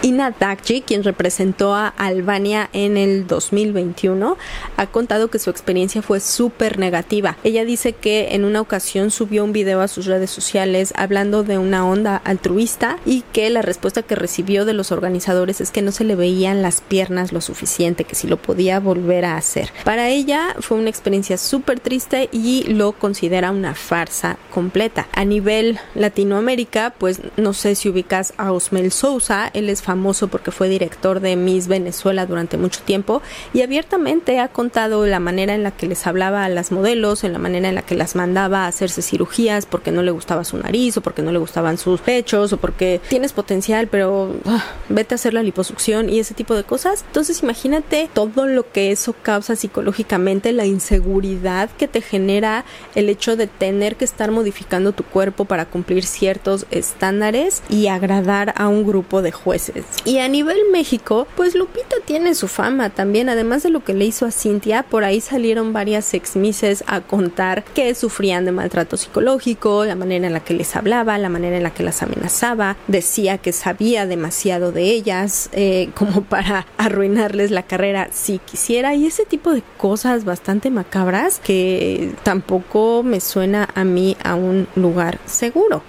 Ina 0.00 0.30
Dagji, 0.30 0.82
quien 0.82 1.02
representó 1.02 1.74
a 1.74 1.88
Albania 1.88 2.70
en 2.72 2.96
el 2.96 3.26
2021, 3.26 4.36
ha 4.76 4.86
contado 4.86 5.26
que 5.28 5.40
su 5.40 5.50
experiencia 5.50 6.02
fue 6.02 6.20
súper 6.20 6.78
negativa. 6.78 7.36
Ella 7.42 7.64
dice 7.64 7.94
que 7.94 8.28
en 8.30 8.44
una 8.44 8.60
ocasión 8.60 9.10
subió 9.10 9.42
un 9.42 9.52
video 9.52 9.80
a 9.80 9.88
sus 9.88 10.06
redes 10.06 10.30
sociales 10.30 10.94
hablando 10.96 11.42
de 11.42 11.58
una 11.58 11.84
onda 11.84 12.22
altruista 12.24 12.98
y 13.04 13.22
que 13.32 13.50
la 13.50 13.60
respuesta 13.60 14.02
que 14.02 14.14
recibió 14.14 14.64
de 14.64 14.72
los 14.72 14.92
organizadores 14.92 15.60
es 15.60 15.72
que 15.72 15.82
no 15.82 15.90
se 15.90 16.04
le 16.04 16.14
veían 16.14 16.62
las 16.62 16.80
piernas 16.80 17.32
lo 17.32 17.40
suficiente, 17.40 18.04
que 18.04 18.14
si 18.14 18.28
lo 18.28 18.36
podía 18.36 18.78
volver 18.78 19.24
a 19.24 19.36
hacer. 19.36 19.72
Para 19.82 20.10
ella 20.10 20.54
fue 20.60 20.78
una 20.78 20.90
experiencia 20.90 21.36
súper 21.38 21.80
triste 21.80 22.28
y 22.30 22.62
lo 22.72 22.92
considera 22.92 23.50
una 23.50 23.74
farsa 23.74 24.38
completa. 24.54 25.08
A 25.12 25.24
nivel 25.24 25.80
Latinoamérica, 25.96 26.94
pues 26.96 27.20
no 27.36 27.52
sé 27.52 27.74
si 27.74 27.88
ubicas 27.88 28.32
a 28.36 28.52
Osmel 28.52 28.92
Sousa, 28.92 29.50
él 29.54 29.68
es 29.68 29.82
famoso 29.88 30.28
porque 30.28 30.50
fue 30.50 30.68
director 30.68 31.20
de 31.20 31.34
Miss 31.34 31.66
Venezuela 31.66 32.26
durante 32.26 32.58
mucho 32.58 32.82
tiempo 32.82 33.22
y 33.54 33.62
abiertamente 33.62 34.38
ha 34.38 34.48
contado 34.48 35.06
la 35.06 35.18
manera 35.18 35.54
en 35.54 35.62
la 35.62 35.70
que 35.70 35.86
les 35.86 36.06
hablaba 36.06 36.44
a 36.44 36.50
las 36.50 36.72
modelos, 36.72 37.24
en 37.24 37.32
la 37.32 37.38
manera 37.38 37.70
en 37.70 37.74
la 37.74 37.80
que 37.80 37.94
las 37.94 38.14
mandaba 38.14 38.64
a 38.64 38.66
hacerse 38.66 39.00
cirugías 39.00 39.64
porque 39.64 39.90
no 39.90 40.02
le 40.02 40.10
gustaba 40.10 40.44
su 40.44 40.58
nariz 40.58 40.98
o 40.98 41.00
porque 41.00 41.22
no 41.22 41.32
le 41.32 41.38
gustaban 41.38 41.78
sus 41.78 42.02
pechos 42.02 42.52
o 42.52 42.58
porque 42.58 43.00
tienes 43.08 43.32
potencial 43.32 43.88
pero 43.88 44.34
ah, 44.44 44.62
vete 44.90 45.14
a 45.14 45.16
hacer 45.16 45.32
la 45.32 45.42
liposucción 45.42 46.10
y 46.10 46.18
ese 46.18 46.34
tipo 46.34 46.54
de 46.54 46.64
cosas. 46.64 47.02
Entonces 47.06 47.42
imagínate 47.42 48.10
todo 48.12 48.46
lo 48.46 48.70
que 48.70 48.92
eso 48.92 49.14
causa 49.22 49.56
psicológicamente, 49.56 50.52
la 50.52 50.66
inseguridad 50.66 51.70
que 51.78 51.88
te 51.88 52.02
genera 52.02 52.66
el 52.94 53.08
hecho 53.08 53.36
de 53.36 53.46
tener 53.46 53.96
que 53.96 54.04
estar 54.04 54.32
modificando 54.32 54.92
tu 54.92 55.02
cuerpo 55.02 55.46
para 55.46 55.64
cumplir 55.64 56.04
ciertos 56.04 56.66
estándares 56.70 57.62
y 57.70 57.86
agradar 57.86 58.52
a 58.54 58.68
un 58.68 58.86
grupo 58.86 59.22
de 59.22 59.32
jueces. 59.32 59.77
Y 60.04 60.18
a 60.18 60.28
nivel 60.28 60.58
México, 60.72 61.26
pues 61.36 61.54
Lupita 61.54 61.96
tiene 62.04 62.34
su 62.34 62.48
fama 62.48 62.90
también, 62.90 63.28
además 63.28 63.62
de 63.62 63.70
lo 63.70 63.84
que 63.84 63.94
le 63.94 64.04
hizo 64.04 64.26
a 64.26 64.30
Cintia, 64.30 64.82
por 64.82 65.04
ahí 65.04 65.20
salieron 65.20 65.72
varias 65.72 66.14
exmises 66.14 66.84
a 66.86 67.00
contar 67.00 67.64
que 67.74 67.94
sufrían 67.94 68.44
de 68.44 68.52
maltrato 68.52 68.96
psicológico, 68.96 69.84
la 69.84 69.94
manera 69.94 70.26
en 70.26 70.32
la 70.32 70.40
que 70.40 70.54
les 70.54 70.76
hablaba, 70.76 71.18
la 71.18 71.28
manera 71.28 71.56
en 71.56 71.62
la 71.62 71.70
que 71.70 71.82
las 71.82 72.02
amenazaba, 72.02 72.76
decía 72.86 73.38
que 73.38 73.52
sabía 73.52 74.06
demasiado 74.06 74.72
de 74.72 74.84
ellas, 74.84 75.50
eh, 75.52 75.90
como 75.94 76.22
para 76.22 76.66
arruinarles 76.76 77.50
la 77.50 77.62
carrera 77.62 78.08
si 78.12 78.38
quisiera, 78.38 78.94
y 78.94 79.06
ese 79.06 79.24
tipo 79.24 79.52
de 79.52 79.62
cosas 79.76 80.24
bastante 80.24 80.70
macabras 80.70 81.40
que 81.40 82.12
tampoco 82.22 83.02
me 83.02 83.20
suena 83.20 83.68
a 83.74 83.84
mí 83.84 84.16
a 84.22 84.34
un 84.34 84.66
lugar 84.74 85.18
seguro. 85.26 85.82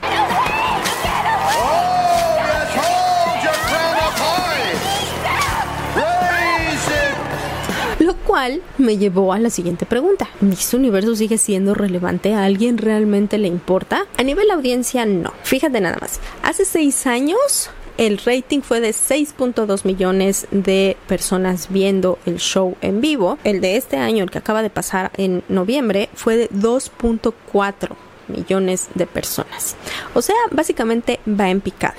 Me 8.77 8.97
llevó 8.97 9.33
a 9.33 9.39
la 9.39 9.49
siguiente 9.49 9.85
pregunta. 9.85 10.29
¿Miss 10.39 10.73
Universo 10.73 11.15
sigue 11.15 11.37
siendo 11.37 11.73
relevante? 11.73 12.33
¿A 12.33 12.45
alguien 12.45 12.77
realmente 12.77 13.37
le 13.37 13.47
importa? 13.47 14.05
A 14.17 14.23
nivel 14.23 14.49
audiencia, 14.51 15.05
no. 15.05 15.33
Fíjate 15.43 15.81
nada 15.81 15.97
más. 15.99 16.19
Hace 16.41 16.63
seis 16.65 17.05
años 17.05 17.69
el 17.97 18.17
rating 18.17 18.61
fue 18.61 18.79
de 18.79 18.91
6.2 18.91 19.83
millones 19.83 20.47
de 20.51 20.95
personas 21.07 21.67
viendo 21.69 22.17
el 22.25 22.37
show 22.37 22.77
en 22.79 23.01
vivo. 23.01 23.37
El 23.43 23.59
de 23.59 23.75
este 23.75 23.97
año, 23.97 24.23
el 24.23 24.31
que 24.31 24.37
acaba 24.37 24.61
de 24.61 24.69
pasar 24.69 25.11
en 25.17 25.43
noviembre, 25.49 26.07
fue 26.13 26.37
de 26.37 26.49
2.4 26.49 28.08
millones 28.29 28.89
de 28.95 29.05
personas. 29.05 29.75
O 30.13 30.21
sea, 30.21 30.35
básicamente 30.51 31.19
va 31.27 31.49
en 31.49 31.61
picada. 31.61 31.95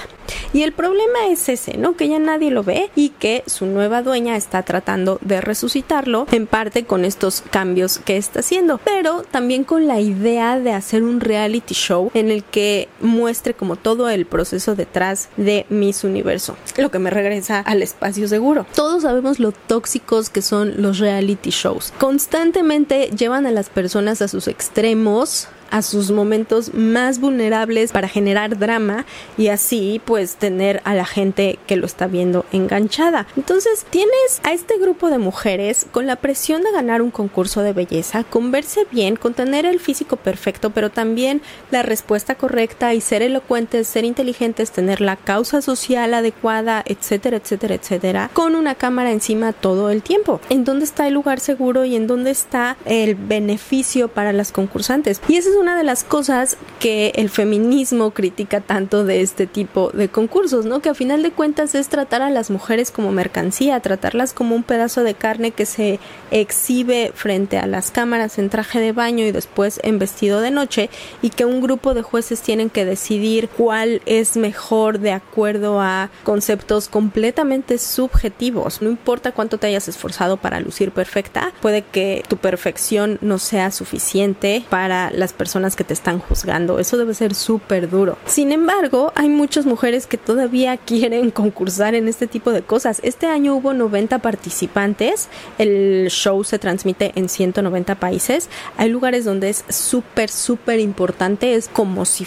Y 0.52 0.62
el 0.62 0.72
problema 0.72 1.26
es 1.28 1.48
ese, 1.48 1.76
¿no? 1.76 1.96
Que 1.96 2.08
ya 2.08 2.18
nadie 2.18 2.50
lo 2.50 2.62
ve 2.62 2.90
y 2.94 3.10
que 3.10 3.42
su 3.46 3.66
nueva 3.66 4.02
dueña 4.02 4.36
está 4.36 4.62
tratando 4.62 5.18
de 5.22 5.40
resucitarlo, 5.40 6.26
en 6.30 6.46
parte 6.46 6.84
con 6.84 7.04
estos 7.04 7.42
cambios 7.50 7.98
que 7.98 8.16
está 8.16 8.40
haciendo, 8.40 8.78
pero 8.78 9.22
también 9.30 9.64
con 9.64 9.86
la 9.86 10.00
idea 10.00 10.58
de 10.58 10.72
hacer 10.72 11.02
un 11.02 11.20
reality 11.20 11.74
show 11.74 12.10
en 12.14 12.30
el 12.30 12.44
que 12.44 12.88
muestre 13.00 13.54
como 13.54 13.76
todo 13.76 14.08
el 14.08 14.26
proceso 14.26 14.74
detrás 14.74 15.28
de 15.36 15.66
Miss 15.68 16.04
Universo, 16.04 16.56
lo 16.76 16.90
que 16.90 16.98
me 16.98 17.10
regresa 17.10 17.60
al 17.60 17.82
espacio 17.82 18.28
seguro. 18.28 18.66
Todos 18.74 19.02
sabemos 19.02 19.38
lo 19.38 19.52
tóxicos 19.52 20.30
que 20.30 20.42
son 20.42 20.82
los 20.82 20.98
reality 20.98 21.50
shows. 21.50 21.92
Constantemente 21.98 23.10
llevan 23.16 23.46
a 23.46 23.52
las 23.52 23.68
personas 23.68 24.22
a 24.22 24.28
sus 24.28 24.48
extremos 24.48 25.48
a 25.70 25.82
sus 25.82 26.10
momentos 26.10 26.74
más 26.74 27.20
vulnerables 27.20 27.92
para 27.92 28.08
generar 28.08 28.58
drama 28.58 29.04
y 29.36 29.48
así 29.48 30.00
pues 30.04 30.36
tener 30.36 30.80
a 30.84 30.94
la 30.94 31.04
gente 31.04 31.58
que 31.66 31.76
lo 31.76 31.86
está 31.86 32.06
viendo 32.06 32.44
enganchada. 32.52 33.26
Entonces 33.36 33.86
tienes 33.90 34.40
a 34.42 34.52
este 34.52 34.78
grupo 34.78 35.10
de 35.10 35.18
mujeres 35.18 35.86
con 35.90 36.06
la 36.06 36.16
presión 36.16 36.62
de 36.62 36.72
ganar 36.72 37.02
un 37.02 37.10
concurso 37.10 37.62
de 37.62 37.72
belleza, 37.72 38.24
con 38.24 38.50
verse 38.50 38.86
bien, 38.90 39.16
con 39.16 39.34
tener 39.34 39.66
el 39.66 39.80
físico 39.80 40.16
perfecto, 40.16 40.70
pero 40.70 40.90
también 40.90 41.42
la 41.70 41.82
respuesta 41.82 42.34
correcta 42.34 42.94
y 42.94 43.00
ser 43.00 43.22
elocuentes, 43.22 43.86
ser 43.86 44.04
inteligentes, 44.04 44.70
tener 44.70 45.00
la 45.00 45.16
causa 45.16 45.62
social 45.62 46.14
adecuada, 46.14 46.82
etcétera, 46.86 47.36
etcétera, 47.36 47.74
etcétera, 47.74 48.30
con 48.32 48.54
una 48.54 48.74
cámara 48.74 49.12
encima 49.12 49.52
todo 49.52 49.90
el 49.90 50.02
tiempo. 50.02 50.40
¿En 50.48 50.64
dónde 50.64 50.84
está 50.84 51.06
el 51.06 51.14
lugar 51.14 51.40
seguro 51.40 51.84
y 51.84 51.96
en 51.96 52.06
dónde 52.06 52.30
está 52.30 52.76
el 52.84 53.14
beneficio 53.14 54.08
para 54.08 54.32
las 54.32 54.52
concursantes? 54.52 55.20
Y 55.28 55.36
esa 55.36 55.50
es 55.50 55.56
una 55.60 55.76
de 55.76 55.84
las 55.84 56.04
cosas 56.04 56.56
que 56.80 57.12
el 57.16 57.28
feminismo 57.28 58.12
critica 58.12 58.60
tanto 58.60 59.04
de 59.04 59.20
este 59.20 59.46
tipo 59.46 59.90
de 59.90 60.08
concursos, 60.08 60.64
¿no? 60.64 60.80
Que 60.80 60.88
a 60.88 60.94
final 60.94 61.22
de 61.22 61.30
cuentas 61.30 61.74
es 61.74 61.88
tratar 61.88 62.22
a 62.22 62.30
las 62.30 62.50
mujeres 62.50 62.90
como 62.90 63.12
mercancía, 63.12 63.78
tratarlas 63.80 64.32
como 64.32 64.56
un 64.56 64.62
pedazo 64.62 65.04
de 65.04 65.14
carne 65.14 65.50
que 65.50 65.66
se 65.66 66.00
exhibe 66.30 67.12
frente 67.14 67.58
a 67.58 67.66
las 67.66 67.90
cámaras 67.90 68.38
en 68.38 68.48
traje 68.48 68.80
de 68.80 68.92
baño 68.92 69.24
y 69.24 69.32
después 69.32 69.80
en 69.82 69.98
vestido 69.98 70.40
de 70.40 70.50
noche 70.50 70.90
y 71.20 71.30
que 71.30 71.44
un 71.44 71.60
grupo 71.60 71.92
de 71.92 72.02
jueces 72.02 72.40
tienen 72.40 72.70
que 72.70 72.84
decidir 72.84 73.48
cuál 73.48 74.00
es 74.06 74.36
mejor 74.36 74.98
de 74.98 75.12
acuerdo 75.12 75.80
a 75.80 76.10
conceptos 76.24 76.88
completamente 76.88 77.78
subjetivos. 77.78 78.80
No 78.80 78.88
importa 78.88 79.32
cuánto 79.32 79.58
te 79.58 79.66
hayas 79.66 79.88
esforzado 79.88 80.38
para 80.38 80.60
lucir 80.60 80.90
perfecta, 80.92 81.52
puede 81.60 81.82
que 81.82 82.24
tu 82.28 82.38
perfección 82.38 83.18
no 83.20 83.38
sea 83.38 83.70
suficiente 83.70 84.64
para 84.70 85.10
las 85.10 85.32
personas 85.50 85.74
que 85.74 85.82
te 85.82 85.94
están 85.94 86.20
juzgando. 86.20 86.78
Eso 86.78 86.96
debe 86.96 87.12
ser 87.12 87.34
súper 87.34 87.90
duro. 87.90 88.16
Sin 88.24 88.52
embargo, 88.52 89.12
hay 89.16 89.28
muchas 89.28 89.66
mujeres 89.66 90.06
que 90.06 90.16
todavía 90.16 90.76
quieren 90.86 91.32
concursar 91.32 91.96
en 91.96 92.06
este 92.06 92.28
tipo 92.28 92.52
de 92.52 92.62
cosas. 92.62 93.00
Este 93.02 93.26
año 93.26 93.56
hubo 93.56 93.74
90 93.74 94.20
participantes. 94.20 95.28
El 95.58 96.06
show 96.08 96.44
se 96.44 96.60
transmite 96.60 97.10
en 97.16 97.28
190 97.28 97.96
países. 97.96 98.48
Hay 98.76 98.90
lugares 98.90 99.24
donde 99.24 99.48
es 99.48 99.64
súper, 99.68 100.30
súper 100.30 100.78
importante. 100.78 101.54
Es 101.54 101.66
como 101.66 102.04
si 102.04 102.24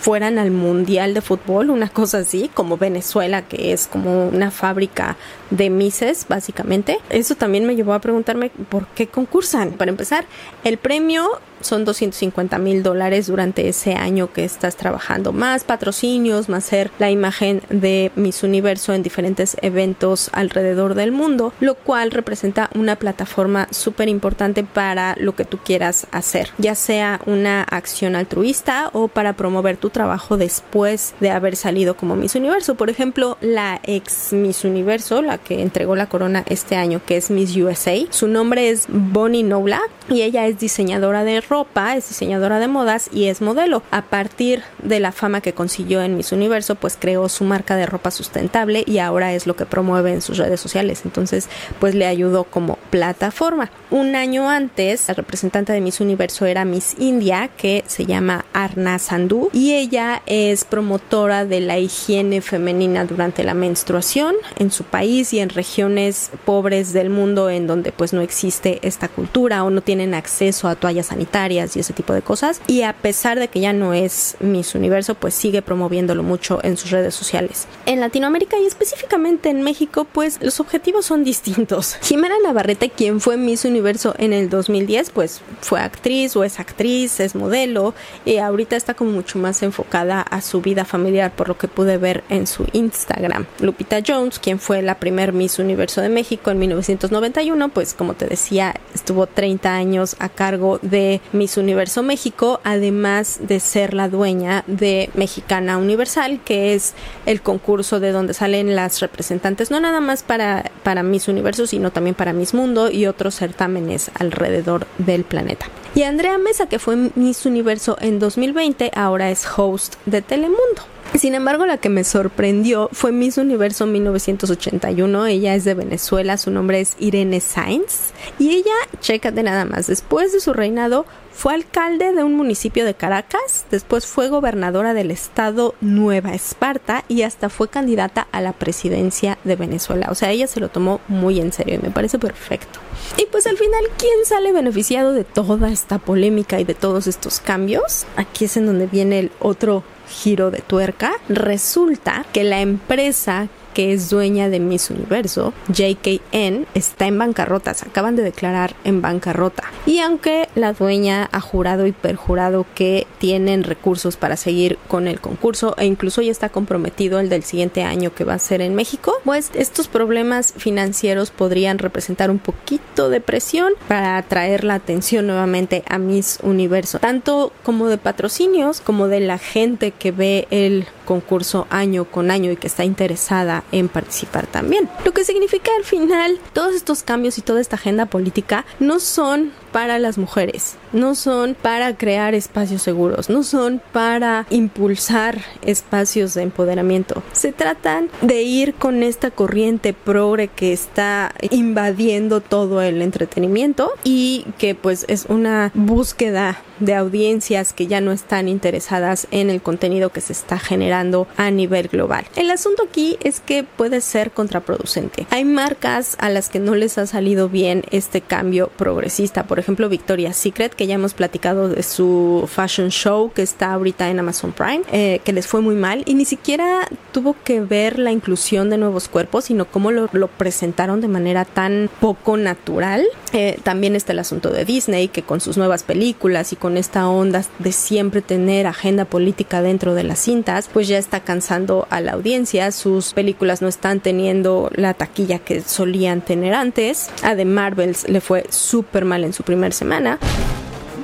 fueran 0.00 0.38
al 0.38 0.50
mundial 0.50 1.14
de 1.14 1.20
fútbol, 1.20 1.68
una 1.68 1.88
cosa 1.88 2.18
así, 2.18 2.50
como 2.54 2.78
Venezuela, 2.78 3.42
que 3.42 3.72
es 3.72 3.86
como 3.86 4.28
una 4.28 4.50
fábrica 4.50 5.16
de 5.50 5.68
Mises, 5.68 6.26
básicamente. 6.28 6.98
Eso 7.10 7.34
también 7.34 7.66
me 7.66 7.76
llevó 7.76 7.92
a 7.92 8.00
preguntarme 8.00 8.50
por 8.68 8.86
qué 8.88 9.08
concursan. 9.08 9.72
Para 9.72 9.90
empezar, 9.90 10.24
el 10.64 10.78
premio 10.78 11.28
son 11.60 11.84
250 11.84 12.58
mil 12.58 12.82
dólares 12.82 13.26
durante 13.26 13.68
ese 13.68 13.94
año 13.94 14.32
que 14.32 14.44
estás 14.44 14.76
trabajando, 14.76 15.32
más 15.32 15.64
patrocinios, 15.64 16.48
más 16.48 16.64
ser 16.64 16.90
la 16.98 17.10
imagen 17.10 17.62
de 17.70 18.10
Miss 18.16 18.42
Universo 18.42 18.92
en 18.92 19.02
diferentes 19.02 19.56
eventos 19.62 20.30
alrededor 20.32 20.94
del 20.94 21.12
mundo, 21.12 21.52
lo 21.60 21.74
cual 21.74 22.10
representa 22.10 22.70
una 22.74 22.96
plataforma 22.96 23.68
súper 23.70 24.08
importante 24.08 24.64
para 24.64 25.14
lo 25.18 25.34
que 25.34 25.44
tú 25.44 25.58
quieras 25.58 26.06
hacer, 26.10 26.50
ya 26.58 26.74
sea 26.74 27.20
una 27.26 27.62
acción 27.62 28.16
altruista 28.16 28.90
o 28.92 29.08
para 29.08 29.34
promover 29.34 29.76
tu 29.76 29.90
trabajo 29.90 30.36
después 30.36 31.14
de 31.20 31.30
haber 31.30 31.56
salido 31.56 31.96
como 31.96 32.16
Miss 32.16 32.34
Universo. 32.34 32.74
Por 32.74 32.90
ejemplo, 32.90 33.36
la 33.40 33.80
ex 33.84 34.32
Miss 34.32 34.64
Universo, 34.64 35.22
la 35.22 35.38
que 35.38 35.62
entregó 35.62 35.96
la 35.96 36.08
corona 36.08 36.44
este 36.48 36.76
año, 36.76 37.00
que 37.04 37.16
es 37.16 37.30
Miss 37.30 37.56
USA, 37.56 37.96
su 38.10 38.28
nombre 38.28 38.70
es 38.70 38.86
Bonnie 38.88 39.42
Nobla 39.42 39.80
y 40.08 40.22
ella 40.22 40.46
es 40.46 40.58
diseñadora 40.58 41.24
de 41.24 41.40
ropa, 41.48 41.96
es 41.96 42.08
diseñadora 42.08 42.58
de 42.58 42.68
modas 42.68 43.08
y 43.12 43.26
es 43.26 43.40
modelo. 43.40 43.82
A 43.90 44.02
partir 44.02 44.62
de 44.82 45.00
la 45.00 45.12
fama 45.12 45.40
que 45.40 45.52
consiguió 45.52 46.02
en 46.02 46.16
Miss 46.16 46.32
Universo, 46.32 46.74
pues 46.74 46.96
creó 46.98 47.28
su 47.28 47.44
marca 47.44 47.76
de 47.76 47.86
ropa 47.86 48.10
sustentable 48.10 48.82
y 48.86 48.98
ahora 48.98 49.32
es 49.34 49.46
lo 49.46 49.56
que 49.56 49.66
promueve 49.66 50.12
en 50.12 50.22
sus 50.22 50.38
redes 50.38 50.60
sociales. 50.60 51.02
Entonces, 51.04 51.48
pues 51.78 51.94
le 51.94 52.06
ayudó 52.06 52.44
como 52.44 52.78
plataforma. 52.90 53.70
Un 53.90 54.16
año 54.16 54.48
antes, 54.48 55.08
la 55.08 55.14
representante 55.14 55.72
de 55.72 55.80
Miss 55.80 56.00
Universo 56.00 56.46
era 56.46 56.64
Miss 56.64 56.96
India, 56.98 57.50
que 57.56 57.84
se 57.86 58.06
llama 58.06 58.44
Arna 58.52 58.98
Sandhu, 58.98 59.50
y 59.52 59.74
ella 59.74 60.22
es 60.26 60.64
promotora 60.64 61.44
de 61.44 61.60
la 61.60 61.78
higiene 61.78 62.40
femenina 62.40 63.04
durante 63.04 63.44
la 63.44 63.54
menstruación 63.54 64.34
en 64.58 64.70
su 64.70 64.84
país 64.84 65.32
y 65.32 65.40
en 65.40 65.50
regiones 65.50 66.30
pobres 66.44 66.92
del 66.92 67.10
mundo 67.10 67.50
en 67.50 67.66
donde 67.66 67.92
pues 67.92 68.12
no 68.12 68.20
existe 68.20 68.80
esta 68.82 69.08
cultura 69.08 69.64
o 69.64 69.70
no 69.70 69.80
tienen 69.80 70.14
acceso 70.14 70.68
a 70.68 70.74
toallas 70.74 71.06
sanitarias 71.06 71.35
y 71.36 71.58
ese 71.58 71.92
tipo 71.92 72.14
de 72.14 72.22
cosas. 72.22 72.62
Y 72.66 72.82
a 72.82 72.94
pesar 72.94 73.38
de 73.38 73.48
que 73.48 73.60
ya 73.60 73.74
no 73.74 73.92
es 73.92 74.36
Miss 74.40 74.74
Universo, 74.74 75.14
pues 75.14 75.34
sigue 75.34 75.60
promoviéndolo 75.60 76.22
mucho 76.22 76.60
en 76.62 76.78
sus 76.78 76.90
redes 76.90 77.14
sociales. 77.14 77.66
En 77.84 78.00
Latinoamérica 78.00 78.58
y 78.58 78.64
específicamente 78.64 79.50
en 79.50 79.60
México, 79.60 80.06
pues 80.10 80.38
los 80.40 80.60
objetivos 80.60 81.04
son 81.04 81.24
distintos. 81.24 81.98
Jimena 82.02 82.36
Navarrete, 82.42 82.88
quien 82.88 83.20
fue 83.20 83.36
Miss 83.36 83.66
Universo 83.66 84.14
en 84.18 84.32
el 84.32 84.48
2010, 84.48 85.10
pues 85.10 85.42
fue 85.60 85.80
actriz 85.80 86.34
o 86.36 86.42
es 86.42 86.58
actriz, 86.58 87.20
es 87.20 87.34
modelo 87.34 87.92
y 88.24 88.38
ahorita 88.38 88.74
está 88.74 88.94
como 88.94 89.10
mucho 89.10 89.38
más 89.38 89.62
enfocada 89.62 90.22
a 90.22 90.40
su 90.40 90.62
vida 90.62 90.86
familiar 90.86 91.32
por 91.36 91.48
lo 91.48 91.58
que 91.58 91.68
pude 91.68 91.98
ver 91.98 92.24
en 92.30 92.46
su 92.46 92.66
Instagram. 92.72 93.44
Lupita 93.60 93.98
Jones, 94.04 94.38
quien 94.38 94.58
fue 94.58 94.80
la 94.80 94.98
primer 94.98 95.34
Miss 95.34 95.58
Universo 95.58 96.00
de 96.00 96.08
México 96.08 96.50
en 96.50 96.58
1991, 96.60 97.68
pues 97.68 97.92
como 97.92 98.14
te 98.14 98.26
decía, 98.26 98.74
estuvo 98.94 99.26
30 99.26 99.74
años 99.74 100.16
a 100.18 100.30
cargo 100.30 100.78
de 100.80 101.20
Miss 101.32 101.56
Universo 101.56 102.02
México, 102.02 102.60
además 102.64 103.38
de 103.40 103.60
ser 103.60 103.94
la 103.94 104.08
dueña 104.08 104.64
de 104.66 105.10
Mexicana 105.14 105.78
Universal, 105.78 106.40
que 106.44 106.74
es 106.74 106.94
el 107.26 107.42
concurso 107.42 108.00
de 108.00 108.12
donde 108.12 108.34
salen 108.34 108.74
las 108.74 109.00
representantes, 109.00 109.70
no 109.70 109.80
nada 109.80 110.00
más 110.00 110.22
para, 110.22 110.70
para 110.82 111.02
Miss 111.02 111.28
Universo, 111.28 111.66
sino 111.66 111.90
también 111.90 112.14
para 112.14 112.32
Miss 112.32 112.54
Mundo 112.54 112.90
y 112.90 113.06
otros 113.06 113.34
certámenes 113.34 114.10
alrededor 114.18 114.86
del 114.98 115.24
planeta. 115.24 115.66
Y 115.94 116.02
Andrea 116.02 116.36
Mesa, 116.38 116.66
que 116.66 116.78
fue 116.78 117.10
Miss 117.14 117.46
Universo 117.46 117.96
en 118.00 118.18
2020, 118.18 118.90
ahora 118.94 119.30
es 119.30 119.46
host 119.56 119.94
de 120.04 120.22
Telemundo. 120.22 120.82
Sin 121.18 121.34
embargo, 121.34 121.64
la 121.64 121.78
que 121.78 121.88
me 121.88 122.04
sorprendió 122.04 122.90
fue 122.92 123.10
Miss 123.10 123.38
Universo 123.38 123.86
1981. 123.86 125.26
Ella 125.26 125.54
es 125.54 125.64
de 125.64 125.72
Venezuela, 125.72 126.36
su 126.36 126.50
nombre 126.50 126.80
es 126.80 126.94
Irene 126.98 127.40
Sainz. 127.40 128.12
Y 128.38 128.50
ella, 128.50 128.74
chécate 129.00 129.42
nada 129.42 129.64
más, 129.64 129.86
después 129.86 130.32
de 130.32 130.40
su 130.40 130.52
reinado 130.52 131.06
fue 131.36 131.52
alcalde 131.52 132.14
de 132.14 132.24
un 132.24 132.34
municipio 132.34 132.86
de 132.86 132.94
Caracas, 132.94 133.66
después 133.70 134.06
fue 134.06 134.30
gobernadora 134.30 134.94
del 134.94 135.10
estado 135.10 135.74
Nueva 135.82 136.32
Esparta 136.32 137.04
y 137.08 137.22
hasta 137.22 137.50
fue 137.50 137.68
candidata 137.68 138.26
a 138.32 138.40
la 138.40 138.54
presidencia 138.54 139.36
de 139.44 139.54
Venezuela. 139.54 140.08
O 140.10 140.14
sea, 140.14 140.30
ella 140.30 140.46
se 140.46 140.60
lo 140.60 140.70
tomó 140.70 141.02
muy 141.08 141.38
en 141.38 141.52
serio 141.52 141.74
y 141.74 141.78
me 141.78 141.90
parece 141.90 142.18
perfecto. 142.18 142.78
Y 143.18 143.26
pues 143.26 143.46
al 143.46 143.58
final, 143.58 143.84
¿quién 143.98 144.24
sale 144.24 144.50
beneficiado 144.52 145.12
de 145.12 145.24
toda 145.24 145.70
esta 145.70 145.98
polémica 145.98 146.58
y 146.58 146.64
de 146.64 146.74
todos 146.74 147.06
estos 147.06 147.38
cambios? 147.40 148.06
Aquí 148.16 148.46
es 148.46 148.56
en 148.56 148.64
donde 148.64 148.86
viene 148.86 149.18
el 149.18 149.30
otro 149.38 149.84
giro 150.08 150.50
de 150.50 150.60
tuerca, 150.60 151.12
resulta 151.28 152.24
que 152.32 152.44
la 152.44 152.60
empresa 152.60 153.48
que 153.76 153.92
es 153.92 154.08
dueña 154.08 154.48
de 154.48 154.58
Miss 154.58 154.88
Universo, 154.88 155.52
JKN, 155.68 156.66
está 156.72 157.06
en 157.08 157.18
bancarrota, 157.18 157.74
se 157.74 157.86
acaban 157.86 158.16
de 158.16 158.22
declarar 158.22 158.74
en 158.84 159.02
bancarrota. 159.02 159.64
Y 159.84 159.98
aunque 159.98 160.48
la 160.54 160.72
dueña 160.72 161.28
ha 161.30 161.40
jurado 161.42 161.86
y 161.86 161.92
perjurado 161.92 162.64
que 162.74 163.06
tienen 163.18 163.64
recursos 163.64 164.16
para 164.16 164.38
seguir 164.38 164.78
con 164.88 165.08
el 165.08 165.20
concurso 165.20 165.74
e 165.76 165.84
incluso 165.84 166.22
ya 166.22 166.30
está 166.30 166.48
comprometido 166.48 167.20
el 167.20 167.28
del 167.28 167.44
siguiente 167.44 167.82
año 167.82 168.14
que 168.14 168.24
va 168.24 168.32
a 168.32 168.38
ser 168.38 168.62
en 168.62 168.74
México, 168.74 169.12
pues 169.24 169.50
estos 169.52 169.88
problemas 169.88 170.54
financieros 170.56 171.30
podrían 171.30 171.78
representar 171.78 172.30
un 172.30 172.38
poquito 172.38 173.10
de 173.10 173.20
presión 173.20 173.74
para 173.88 174.16
atraer 174.16 174.64
la 174.64 174.76
atención 174.76 175.26
nuevamente 175.26 175.84
a 175.86 175.98
Miss 175.98 176.38
Universo, 176.42 176.98
tanto 176.98 177.52
como 177.62 177.88
de 177.88 177.98
patrocinios 177.98 178.80
como 178.80 179.06
de 179.08 179.20
la 179.20 179.36
gente 179.36 179.90
que 179.90 180.12
ve 180.12 180.48
el 180.50 180.86
concurso 181.06 181.66
año 181.70 182.04
con 182.04 182.30
año 182.30 182.52
y 182.52 182.56
que 182.56 182.66
está 182.66 182.84
interesada 182.84 183.64
en 183.72 183.88
participar 183.88 184.46
también. 184.46 184.90
Lo 185.06 185.12
que 185.12 185.24
significa 185.24 185.70
al 185.78 185.84
final 185.84 186.38
todos 186.52 186.74
estos 186.74 187.02
cambios 187.02 187.38
y 187.38 187.42
toda 187.42 187.62
esta 187.62 187.76
agenda 187.76 188.04
política 188.04 188.66
no 188.78 189.00
son 189.00 189.52
para 189.72 189.98
las 189.98 190.16
mujeres, 190.16 190.76
no 190.92 191.14
son 191.14 191.54
para 191.54 191.96
crear 191.96 192.34
espacios 192.34 192.82
seguros, 192.82 193.28
no 193.28 193.42
son 193.42 193.82
para 193.92 194.46
impulsar 194.50 195.42
espacios 195.62 196.34
de 196.34 196.42
empoderamiento. 196.42 197.22
Se 197.32 197.52
tratan 197.52 198.08
de 198.22 198.42
ir 198.42 198.74
con 198.74 199.02
esta 199.02 199.30
corriente 199.30 199.92
progre 199.92 200.48
que 200.48 200.72
está 200.72 201.34
invadiendo 201.50 202.40
todo 202.40 202.80
el 202.82 203.02
entretenimiento 203.02 203.92
y 204.02 204.46
que 204.58 204.74
pues 204.74 205.04
es 205.08 205.26
una 205.28 205.70
búsqueda 205.74 206.58
de 206.80 206.94
audiencias 206.94 207.72
que 207.72 207.86
ya 207.86 208.00
no 208.00 208.12
están 208.12 208.48
interesadas 208.48 209.26
en 209.30 209.50
el 209.50 209.62
contenido 209.62 210.10
que 210.10 210.20
se 210.20 210.32
está 210.32 210.58
generando 210.58 211.26
a 211.36 211.50
nivel 211.50 211.88
global. 211.88 212.26
El 212.36 212.50
asunto 212.50 212.84
aquí 212.88 213.16
es 213.22 213.40
que 213.40 213.64
puede 213.64 214.00
ser 214.00 214.30
contraproducente. 214.30 215.26
Hay 215.30 215.44
marcas 215.44 216.16
a 216.20 216.30
las 216.30 216.48
que 216.48 216.58
no 216.58 216.74
les 216.74 216.98
ha 216.98 217.06
salido 217.06 217.48
bien 217.48 217.84
este 217.90 218.20
cambio 218.20 218.68
progresista. 218.76 219.44
Por 219.44 219.58
ejemplo, 219.58 219.88
Victoria's 219.88 220.36
Secret, 220.36 220.74
que 220.74 220.86
ya 220.86 220.94
hemos 220.94 221.14
platicado 221.14 221.68
de 221.68 221.82
su 221.82 222.48
fashion 222.52 222.90
show 222.90 223.32
que 223.32 223.42
está 223.42 223.72
ahorita 223.72 224.10
en 224.10 224.18
Amazon 224.18 224.52
Prime, 224.52 224.82
eh, 224.92 225.20
que 225.24 225.32
les 225.32 225.46
fue 225.46 225.60
muy 225.60 225.74
mal 225.74 226.02
y 226.06 226.14
ni 226.14 226.24
siquiera 226.24 226.88
tuvo 227.12 227.36
que 227.44 227.60
ver 227.60 227.98
la 227.98 228.12
inclusión 228.12 228.70
de 228.70 228.78
nuevos 228.78 229.08
cuerpos, 229.08 229.46
sino 229.46 229.64
cómo 229.66 229.90
lo, 229.90 230.08
presentaron 230.28 231.00
de 231.00 231.08
manera 231.08 231.44
tan 231.44 231.88
poco 232.00 232.36
natural. 232.36 233.04
Eh, 233.32 233.58
también 233.62 233.96
está 233.96 234.12
el 234.12 234.18
asunto 234.18 234.50
de 234.50 234.64
Disney, 234.64 235.08
que 235.08 235.22
con 235.22 235.40
sus 235.40 235.56
nuevas 235.56 235.82
películas 235.82 236.52
y 236.52 236.56
con 236.56 236.65
esta 236.74 237.08
onda 237.08 237.42
de 237.58 237.72
siempre 237.72 238.22
tener 238.22 238.66
agenda 238.66 239.04
política 239.04 239.62
dentro 239.62 239.94
de 239.94 240.02
las 240.02 240.18
cintas, 240.18 240.68
pues 240.72 240.88
ya 240.88 240.98
está 240.98 241.20
cansando 241.20 241.86
a 241.90 242.00
la 242.00 242.12
audiencia. 242.12 242.72
Sus 242.72 243.12
películas 243.12 243.62
no 243.62 243.68
están 243.68 244.00
teniendo 244.00 244.70
la 244.74 244.94
taquilla 244.94 245.38
que 245.38 245.60
solían 245.60 246.20
tener 246.20 246.54
antes. 246.54 247.10
A 247.22 247.36
The 247.36 247.44
Marvels 247.44 248.08
le 248.08 248.20
fue 248.20 248.46
súper 248.48 249.04
mal 249.04 249.24
en 249.24 249.32
su 249.32 249.42
primera 249.42 249.72
semana. 249.72 250.18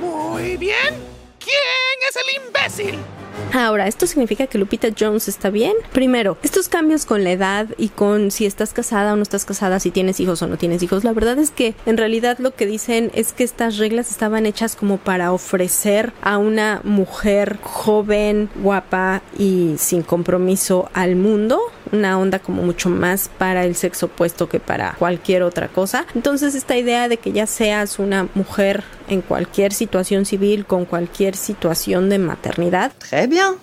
Muy 0.00 0.56
bien. 0.56 0.94
¿Quién 1.38 1.98
es 2.08 2.16
el 2.16 2.44
imbécil? 2.46 3.21
Ahora, 3.52 3.86
¿esto 3.86 4.06
significa 4.06 4.46
que 4.46 4.58
Lupita 4.58 4.88
Jones 4.98 5.28
está 5.28 5.50
bien? 5.50 5.74
Primero, 5.92 6.38
estos 6.42 6.68
cambios 6.68 7.04
con 7.04 7.24
la 7.24 7.32
edad 7.32 7.66
y 7.76 7.88
con 7.88 8.30
si 8.30 8.46
estás 8.46 8.72
casada 8.72 9.12
o 9.12 9.16
no 9.16 9.22
estás 9.22 9.44
casada, 9.44 9.80
si 9.80 9.90
tienes 9.90 10.20
hijos 10.20 10.42
o 10.42 10.46
no 10.46 10.56
tienes 10.56 10.82
hijos, 10.82 11.04
la 11.04 11.12
verdad 11.12 11.38
es 11.38 11.50
que 11.50 11.74
en 11.86 11.96
realidad 11.96 12.38
lo 12.38 12.54
que 12.54 12.66
dicen 12.66 13.10
es 13.14 13.32
que 13.32 13.44
estas 13.44 13.78
reglas 13.78 14.10
estaban 14.10 14.46
hechas 14.46 14.76
como 14.76 14.98
para 14.98 15.32
ofrecer 15.32 16.12
a 16.22 16.38
una 16.38 16.80
mujer 16.84 17.58
joven, 17.62 18.48
guapa 18.56 19.22
y 19.38 19.74
sin 19.78 20.02
compromiso 20.02 20.88
al 20.94 21.16
mundo 21.16 21.60
una 21.92 22.18
onda 22.18 22.38
como 22.38 22.62
mucho 22.62 22.88
más 22.88 23.30
para 23.38 23.64
el 23.64 23.76
sexo 23.76 24.06
opuesto 24.06 24.48
que 24.48 24.58
para 24.58 24.94
cualquier 24.98 25.42
otra 25.42 25.68
cosa. 25.68 26.06
Entonces 26.14 26.54
esta 26.54 26.76
idea 26.76 27.08
de 27.08 27.18
que 27.18 27.32
ya 27.32 27.46
seas 27.46 27.98
una 27.98 28.28
mujer 28.34 28.82
en 29.08 29.20
cualquier 29.20 29.72
situación 29.72 30.24
civil, 30.24 30.64
con 30.64 30.86
cualquier 30.86 31.36
situación 31.36 32.08
de 32.08 32.18
maternidad. 32.18 32.92
Très 33.22 33.28
bien. 33.28 33.56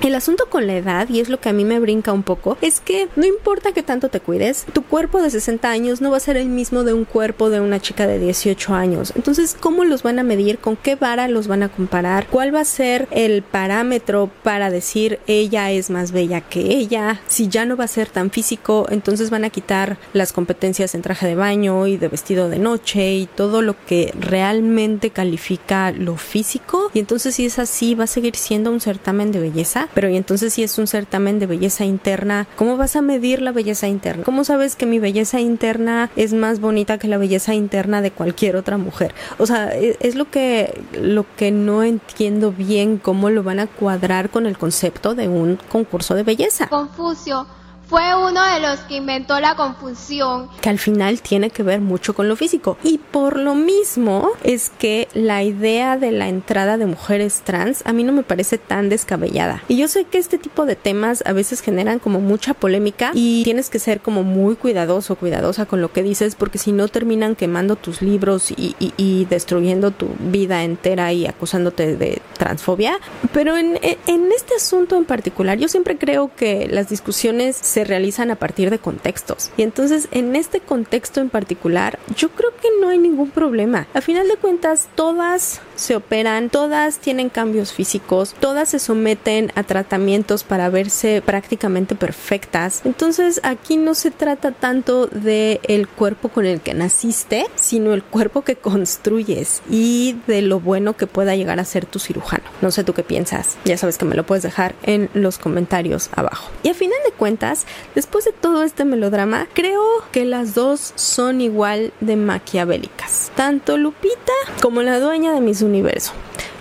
El 0.00 0.14
asunto 0.14 0.46
con 0.50 0.66
la 0.66 0.76
edad, 0.76 1.08
y 1.08 1.20
es 1.20 1.28
lo 1.28 1.40
que 1.40 1.48
a 1.48 1.52
mí 1.52 1.64
me 1.64 1.80
brinca 1.80 2.12
un 2.12 2.22
poco, 2.22 2.58
es 2.60 2.80
que 2.80 3.08
no 3.16 3.24
importa 3.24 3.72
que 3.72 3.82
tanto 3.82 4.08
te 4.08 4.20
cuides, 4.20 4.66
tu 4.72 4.82
cuerpo 4.82 5.22
de 5.22 5.30
60 5.30 5.70
años 5.70 6.00
no 6.00 6.10
va 6.10 6.18
a 6.18 6.20
ser 6.20 6.36
el 6.36 6.48
mismo 6.48 6.84
de 6.84 6.92
un 6.92 7.04
cuerpo 7.04 7.48
de 7.48 7.60
una 7.60 7.80
chica 7.80 8.06
de 8.06 8.18
18 8.18 8.74
años. 8.74 9.12
Entonces, 9.16 9.56
¿cómo 9.58 9.84
los 9.84 10.02
van 10.02 10.18
a 10.18 10.22
medir? 10.22 10.58
¿Con 10.58 10.76
qué 10.76 10.96
vara 10.96 11.28
los 11.28 11.48
van 11.48 11.62
a 11.62 11.68
comparar? 11.68 12.26
¿Cuál 12.26 12.54
va 12.54 12.60
a 12.60 12.64
ser 12.64 13.08
el 13.10 13.42
parámetro 13.42 14.30
para 14.42 14.70
decir 14.70 15.20
ella 15.26 15.70
es 15.70 15.90
más 15.90 16.12
bella 16.12 16.40
que 16.42 16.60
ella? 16.60 17.20
Si 17.26 17.48
ya 17.48 17.64
no 17.64 17.76
va 17.76 17.84
a 17.84 17.88
ser 17.88 18.08
tan 18.08 18.30
físico, 18.30 18.86
entonces 18.90 19.30
van 19.30 19.44
a 19.44 19.50
quitar 19.50 19.96
las 20.12 20.32
competencias 20.32 20.94
en 20.94 21.02
traje 21.02 21.26
de 21.26 21.34
baño 21.34 21.86
y 21.86 21.96
de 21.96 22.08
vestido 22.08 22.48
de 22.48 22.58
noche 22.58 23.14
y 23.14 23.26
todo 23.26 23.62
lo 23.62 23.74
que 23.86 24.12
realmente 24.18 25.10
califica 25.10 25.92
lo 25.92 26.16
físico. 26.16 26.90
Y 26.92 26.98
entonces, 26.98 27.36
si 27.36 27.46
es 27.46 27.58
así, 27.58 27.94
va 27.94 28.04
a 28.04 28.08
seguir 28.08 28.36
siendo 28.36 28.70
un 28.70 28.80
certamen 28.80 29.32
de 29.32 29.40
belleza 29.40 29.83
pero 29.94 30.08
y 30.08 30.16
entonces 30.16 30.54
si 30.54 30.62
es 30.62 30.78
un 30.78 30.86
certamen 30.86 31.38
de 31.38 31.46
belleza 31.46 31.84
interna, 31.84 32.46
¿cómo 32.56 32.76
vas 32.76 32.96
a 32.96 33.02
medir 33.02 33.42
la 33.42 33.52
belleza 33.52 33.88
interna? 33.88 34.24
¿Cómo 34.24 34.44
sabes 34.44 34.76
que 34.76 34.86
mi 34.86 34.98
belleza 34.98 35.40
interna 35.40 36.10
es 36.16 36.32
más 36.32 36.60
bonita 36.60 36.98
que 36.98 37.08
la 37.08 37.18
belleza 37.18 37.54
interna 37.54 38.00
de 38.00 38.10
cualquier 38.10 38.56
otra 38.56 38.78
mujer? 38.78 39.14
O 39.38 39.46
sea, 39.46 39.74
e, 39.74 39.96
es, 40.00 40.14
lo 40.14 40.30
que 40.30 40.82
lo 40.92 41.26
que 41.36 41.50
no 41.50 41.82
entiendo 41.82 42.52
bien 42.52 42.98
cómo 42.98 43.30
lo 43.30 43.42
van 43.42 43.60
a 43.60 43.66
cuadrar 43.66 44.30
con 44.30 44.46
el 44.46 44.56
concepto 44.56 45.14
de 45.14 45.28
un 45.28 45.58
concurso 45.68 46.14
de 46.14 46.22
belleza. 46.22 46.68
Confucio 46.68 47.46
fue 47.88 48.14
uno 48.14 48.42
de 48.54 48.60
los 48.60 48.80
que 48.80 48.96
inventó 48.96 49.38
la 49.40 49.56
confusión. 49.56 50.48
Que 50.60 50.70
al 50.70 50.78
final 50.78 51.20
tiene 51.20 51.50
que 51.50 51.62
ver 51.62 51.80
mucho 51.80 52.14
con 52.14 52.28
lo 52.28 52.36
físico. 52.36 52.76
Y 52.82 52.98
por 52.98 53.38
lo 53.38 53.54
mismo 53.54 54.30
es 54.42 54.70
que 54.78 55.08
la 55.14 55.42
idea 55.42 55.96
de 55.96 56.12
la 56.12 56.28
entrada 56.28 56.76
de 56.78 56.86
mujeres 56.86 57.42
trans 57.44 57.82
a 57.84 57.92
mí 57.92 58.04
no 58.04 58.12
me 58.12 58.22
parece 58.22 58.58
tan 58.58 58.88
descabellada. 58.88 59.62
Y 59.68 59.76
yo 59.76 59.88
sé 59.88 60.04
que 60.04 60.18
este 60.18 60.38
tipo 60.38 60.66
de 60.66 60.76
temas 60.76 61.22
a 61.26 61.32
veces 61.32 61.60
generan 61.60 61.98
como 61.98 62.20
mucha 62.20 62.54
polémica 62.54 63.10
y 63.14 63.44
tienes 63.44 63.70
que 63.70 63.78
ser 63.78 64.00
como 64.00 64.22
muy 64.22 64.56
cuidadoso, 64.56 65.16
cuidadosa 65.16 65.66
con 65.66 65.80
lo 65.80 65.92
que 65.92 66.02
dices 66.02 66.34
porque 66.34 66.58
si 66.58 66.72
no 66.72 66.88
terminan 66.88 67.34
quemando 67.34 67.76
tus 67.76 68.02
libros 68.02 68.50
y, 68.50 68.74
y, 68.78 69.24
destruyendo 69.26 69.90
tu 69.90 70.08
vida 70.18 70.64
entera 70.64 71.12
y 71.12 71.26
acusándote 71.26 71.96
de 71.96 72.20
transfobia. 72.38 72.98
Pero 73.32 73.56
en, 73.56 73.78
en 73.82 74.32
este 74.32 74.54
asunto 74.56 74.96
en 74.96 75.04
particular 75.04 75.58
yo 75.58 75.68
siempre 75.68 75.98
creo 75.98 76.30
que 76.34 76.68
las 76.68 76.88
discusiones 76.88 77.56
se 77.74 77.82
realizan 77.82 78.30
a 78.30 78.36
partir 78.36 78.70
de 78.70 78.78
contextos. 78.78 79.50
Y 79.56 79.62
entonces 79.62 80.06
en 80.12 80.36
este 80.36 80.60
contexto 80.60 81.20
en 81.20 81.28
particular, 81.28 81.98
yo 82.16 82.30
creo 82.30 82.50
que 82.62 82.68
no 82.80 82.88
hay 82.88 82.98
ningún 82.98 83.30
problema. 83.30 83.88
A 83.94 84.00
final 84.00 84.28
de 84.28 84.36
cuentas, 84.36 84.88
todas 84.94 85.60
se 85.74 85.96
operan, 85.96 86.50
todas 86.50 86.98
tienen 86.98 87.30
cambios 87.30 87.72
físicos, 87.72 88.34
todas 88.38 88.68
se 88.68 88.78
someten 88.78 89.50
a 89.56 89.64
tratamientos 89.64 90.44
para 90.44 90.68
verse 90.68 91.20
prácticamente 91.20 91.96
perfectas. 91.96 92.82
Entonces 92.84 93.40
aquí 93.42 93.76
no 93.76 93.94
se 93.94 94.12
trata 94.12 94.52
tanto 94.52 95.08
de 95.08 95.60
el 95.64 95.88
cuerpo 95.88 96.28
con 96.28 96.46
el 96.46 96.60
que 96.60 96.74
naciste, 96.74 97.46
sino 97.56 97.92
el 97.92 98.04
cuerpo 98.04 98.42
que 98.42 98.54
construyes 98.54 99.62
y 99.68 100.16
de 100.28 100.42
lo 100.42 100.60
bueno 100.60 100.96
que 100.96 101.08
pueda 101.08 101.34
llegar 101.34 101.58
a 101.58 101.64
ser 101.64 101.86
tu 101.86 101.98
cirujano. 101.98 102.44
No 102.62 102.70
sé 102.70 102.84
tú 102.84 102.94
qué 102.94 103.02
piensas, 103.02 103.56
ya 103.64 103.76
sabes 103.76 103.98
que 103.98 104.04
me 104.04 104.14
lo 104.14 104.24
puedes 104.24 104.44
dejar 104.44 104.76
en 104.84 105.10
los 105.12 105.38
comentarios 105.38 106.08
abajo. 106.14 106.52
Y 106.62 106.68
a 106.68 106.74
final 106.74 106.98
de 107.04 107.10
cuentas, 107.10 107.63
después 107.94 108.24
de 108.24 108.32
todo 108.32 108.62
este 108.62 108.84
melodrama, 108.84 109.46
creo 109.52 109.82
que 110.12 110.24
las 110.24 110.54
dos 110.54 110.92
son 110.96 111.40
igual 111.40 111.92
de 112.00 112.16
maquiavélicas. 112.16 113.30
Tanto 113.34 113.76
Lupita 113.76 114.32
como 114.62 114.82
la 114.82 115.00
dueña 115.00 115.32
de 115.32 115.40
mis 115.40 115.62
universo. 115.62 116.12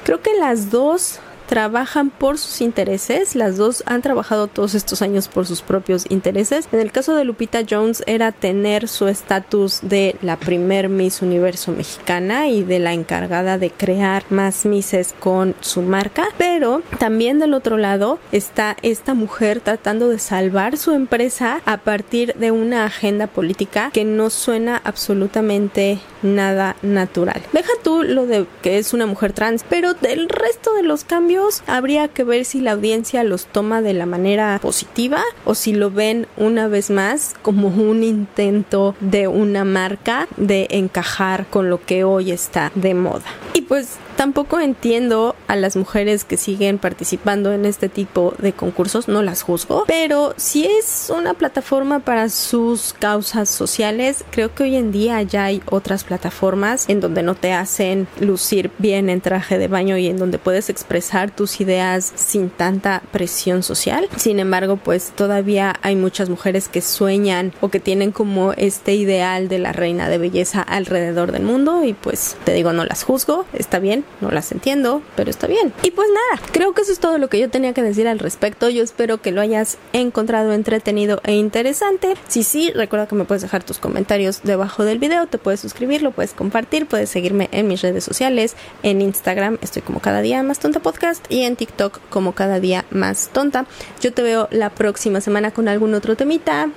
Creo 0.04 0.22
que 0.22 0.34
las 0.34 0.70
dos 0.70 1.20
trabajan 1.48 2.10
por 2.10 2.38
sus 2.38 2.62
intereses, 2.62 3.36
las 3.36 3.58
dos 3.58 3.84
han 3.86 4.02
trabajado 4.02 4.48
todos 4.48 4.76
estos 4.76 5.02
años 5.02 5.28
por 5.28 5.46
sus 5.46 5.62
propios 5.62 6.06
intereses. 6.10 6.68
En 6.72 6.80
el 6.80 6.92
caso 6.92 7.16
de 7.16 7.24
Lupita 7.24 7.62
Jones 7.70 8.04
era 8.08 8.32
tener 8.32 8.88
su 8.88 9.08
estatus 9.08 9.80
de 9.82 10.16
la 10.22 10.38
primer 10.38 10.90
Miss 10.90 11.22
Universo 11.22 11.72
mexicana 11.72 12.48
y 12.48 12.64
de 12.64 12.80
la 12.80 12.94
encargada 12.94 13.58
de 13.58 13.72
crear 13.72 14.24
más 14.30 14.66
Misses 14.66 15.14
con 15.20 15.56
su 15.62 15.82
marca, 15.82 16.28
pero 16.38 16.82
también 17.00 17.40
del 17.40 17.54
otro 17.54 17.78
lado 17.78 18.20
está 18.32 18.78
esta 18.82 19.14
mujer 19.14 19.60
tratando 19.60 20.10
de 20.10 20.20
salvar 20.20 20.78
su 20.78 20.92
empresa 20.92 21.62
a 21.66 21.78
partir 21.78 22.34
de 22.36 22.52
una 22.52 22.86
agenda 22.86 23.28
política 23.28 23.92
que 23.94 24.06
no 24.06 24.30
suena 24.30 24.82
absolutamente 24.84 26.00
nada 26.24 26.76
natural. 26.82 27.42
Deja 27.52 27.72
tú 27.84 28.04
lo 28.04 28.26
de 28.26 28.46
que 28.62 28.78
es 28.78 28.94
una 28.94 29.06
mujer 29.06 29.34
trans, 29.34 29.64
pero 29.68 29.94
del 29.94 30.30
resto 30.30 30.74
de 30.74 30.84
los 30.84 31.04
cambios 31.04 31.64
habría 31.68 32.08
que 32.08 32.24
ver 32.24 32.46
si 32.46 32.62
la 32.62 32.72
audiencia 32.72 33.24
los 33.24 33.46
toma 33.46 33.82
de 33.82 33.94
la 33.94 34.06
manera 34.06 34.60
positiva 34.62 35.22
o 35.46 35.56
si 35.56 35.74
lo 35.74 35.92
ven 35.92 36.28
una 36.38 36.68
vez 36.68 36.90
más 36.90 37.36
como 37.42 37.68
un 37.68 38.04
intento 38.04 38.96
de 39.00 39.28
una 39.28 39.64
marca 39.64 40.28
de 40.38 40.68
encajar 40.72 41.46
con 41.48 41.70
lo 41.70 41.84
que 41.84 42.04
hoy 42.04 42.32
está 42.32 42.72
de 42.76 42.94
moda. 42.94 43.26
Y 43.54 43.62
pues 43.62 43.98
Tampoco 44.24 44.62
entiendo 44.62 45.36
a 45.50 45.58
las 45.58 45.76
mujeres 45.76 46.24
que 46.24 46.38
siguen 46.38 46.78
participando 46.78 47.52
en 47.52 47.66
este 47.66 47.90
tipo 47.90 48.34
de 48.38 48.54
concursos, 48.54 49.10
no 49.10 49.22
las 49.22 49.42
juzgo, 49.42 49.84
pero 49.86 50.34
si 50.38 50.66
es 50.66 51.12
una 51.14 51.34
plataforma 51.34 52.00
para 52.00 52.30
sus 52.30 52.94
causas 52.94 53.50
sociales, 53.50 54.24
creo 54.32 54.56
que 54.56 54.64
hoy 54.64 54.78
en 54.78 54.94
día 54.94 55.22
ya 55.24 55.44
hay 55.44 55.62
otras 55.70 56.06
plataformas 56.06 56.88
en 56.88 57.02
donde 57.02 57.22
no 57.22 57.36
te 57.36 57.52
hacen 57.52 58.08
lucir 58.22 58.72
bien 58.78 59.10
en 59.10 59.20
traje 59.20 59.58
de 59.58 59.68
baño 59.68 59.98
y 59.98 60.08
en 60.08 60.16
donde 60.16 60.40
puedes 60.40 60.70
expresar 60.70 61.30
tus 61.30 61.60
ideas 61.60 62.14
sin 62.16 62.50
tanta 62.50 63.04
presión 63.12 63.62
social. 63.62 64.08
Sin 64.16 64.40
embargo, 64.40 64.78
pues 64.78 65.12
todavía 65.14 65.76
hay 65.82 65.98
muchas 65.98 66.30
mujeres 66.30 66.70
que 66.70 66.80
sueñan 66.80 67.52
o 67.60 67.68
que 67.68 67.82
tienen 67.82 68.14
como 68.14 68.54
este 68.54 68.96
ideal 68.96 69.50
de 69.50 69.60
la 69.60 69.74
reina 69.74 70.08
de 70.08 70.18
belleza 70.18 70.62
alrededor 70.62 71.34
del 71.34 71.44
mundo 71.44 71.84
y 71.84 71.92
pues 71.92 72.38
te 72.46 72.54
digo, 72.54 72.72
no 72.72 72.86
las 72.86 73.04
juzgo, 73.04 73.46
está 73.52 73.80
bien, 73.80 74.06
no 74.22 74.32
las 74.32 74.52
entiendo, 74.52 75.02
pero 75.16 75.30
está 75.30 75.48
bien. 75.48 75.74
Y 75.84 75.92
pues 75.92 76.08
nada, 76.10 76.42
creo 76.52 76.74
que 76.74 76.82
eso 76.82 76.92
es 76.92 77.00
todo 77.00 77.18
lo 77.18 77.30
que 77.30 77.40
yo 77.40 77.50
tenía 77.50 77.74
que 77.74 77.82
decir 77.82 78.08
al 78.08 78.20
respecto. 78.20 78.70
Yo 78.70 78.84
espero 78.84 79.22
que 79.22 79.32
lo 79.32 79.42
hayas 79.42 79.78
encontrado 79.92 80.54
entretenido 80.54 81.22
e 81.24 81.34
interesante. 81.34 82.16
Si 82.28 82.44
sí, 82.44 82.72
recuerda 82.72 83.08
que 83.08 83.16
me 83.16 83.26
puedes 83.26 83.42
dejar 83.42 83.64
tus 83.64 83.80
comentarios 83.80 84.42
debajo 84.44 84.84
del 84.84 85.00
video, 85.00 85.28
te 85.28 85.38
puedes 85.38 85.60
suscribir, 85.60 86.02
lo 86.02 86.12
puedes 86.12 86.34
compartir, 86.34 86.86
puedes 86.86 87.10
seguirme 87.10 87.50
en 87.52 87.68
mis 87.68 87.82
redes 87.82 88.04
sociales, 88.04 88.56
en 88.84 89.02
Instagram 89.02 89.58
estoy 89.62 89.82
como 89.82 90.00
cada 90.00 90.22
día 90.22 90.44
más 90.44 90.60
tonta 90.60 90.80
podcast 90.80 91.26
y 91.30 91.44
en 91.44 91.56
TikTok 91.56 92.00
como 92.10 92.34
cada 92.34 92.60
día 92.60 92.86
más 92.92 93.30
tonta. 93.34 93.66
Yo 94.02 94.14
te 94.14 94.22
veo 94.22 94.48
la 94.52 94.70
próxima 94.70 95.22
semana 95.22 95.52
con 95.52 95.68
algún 95.68 95.94
otro 95.94 96.16
temita. 96.16 96.70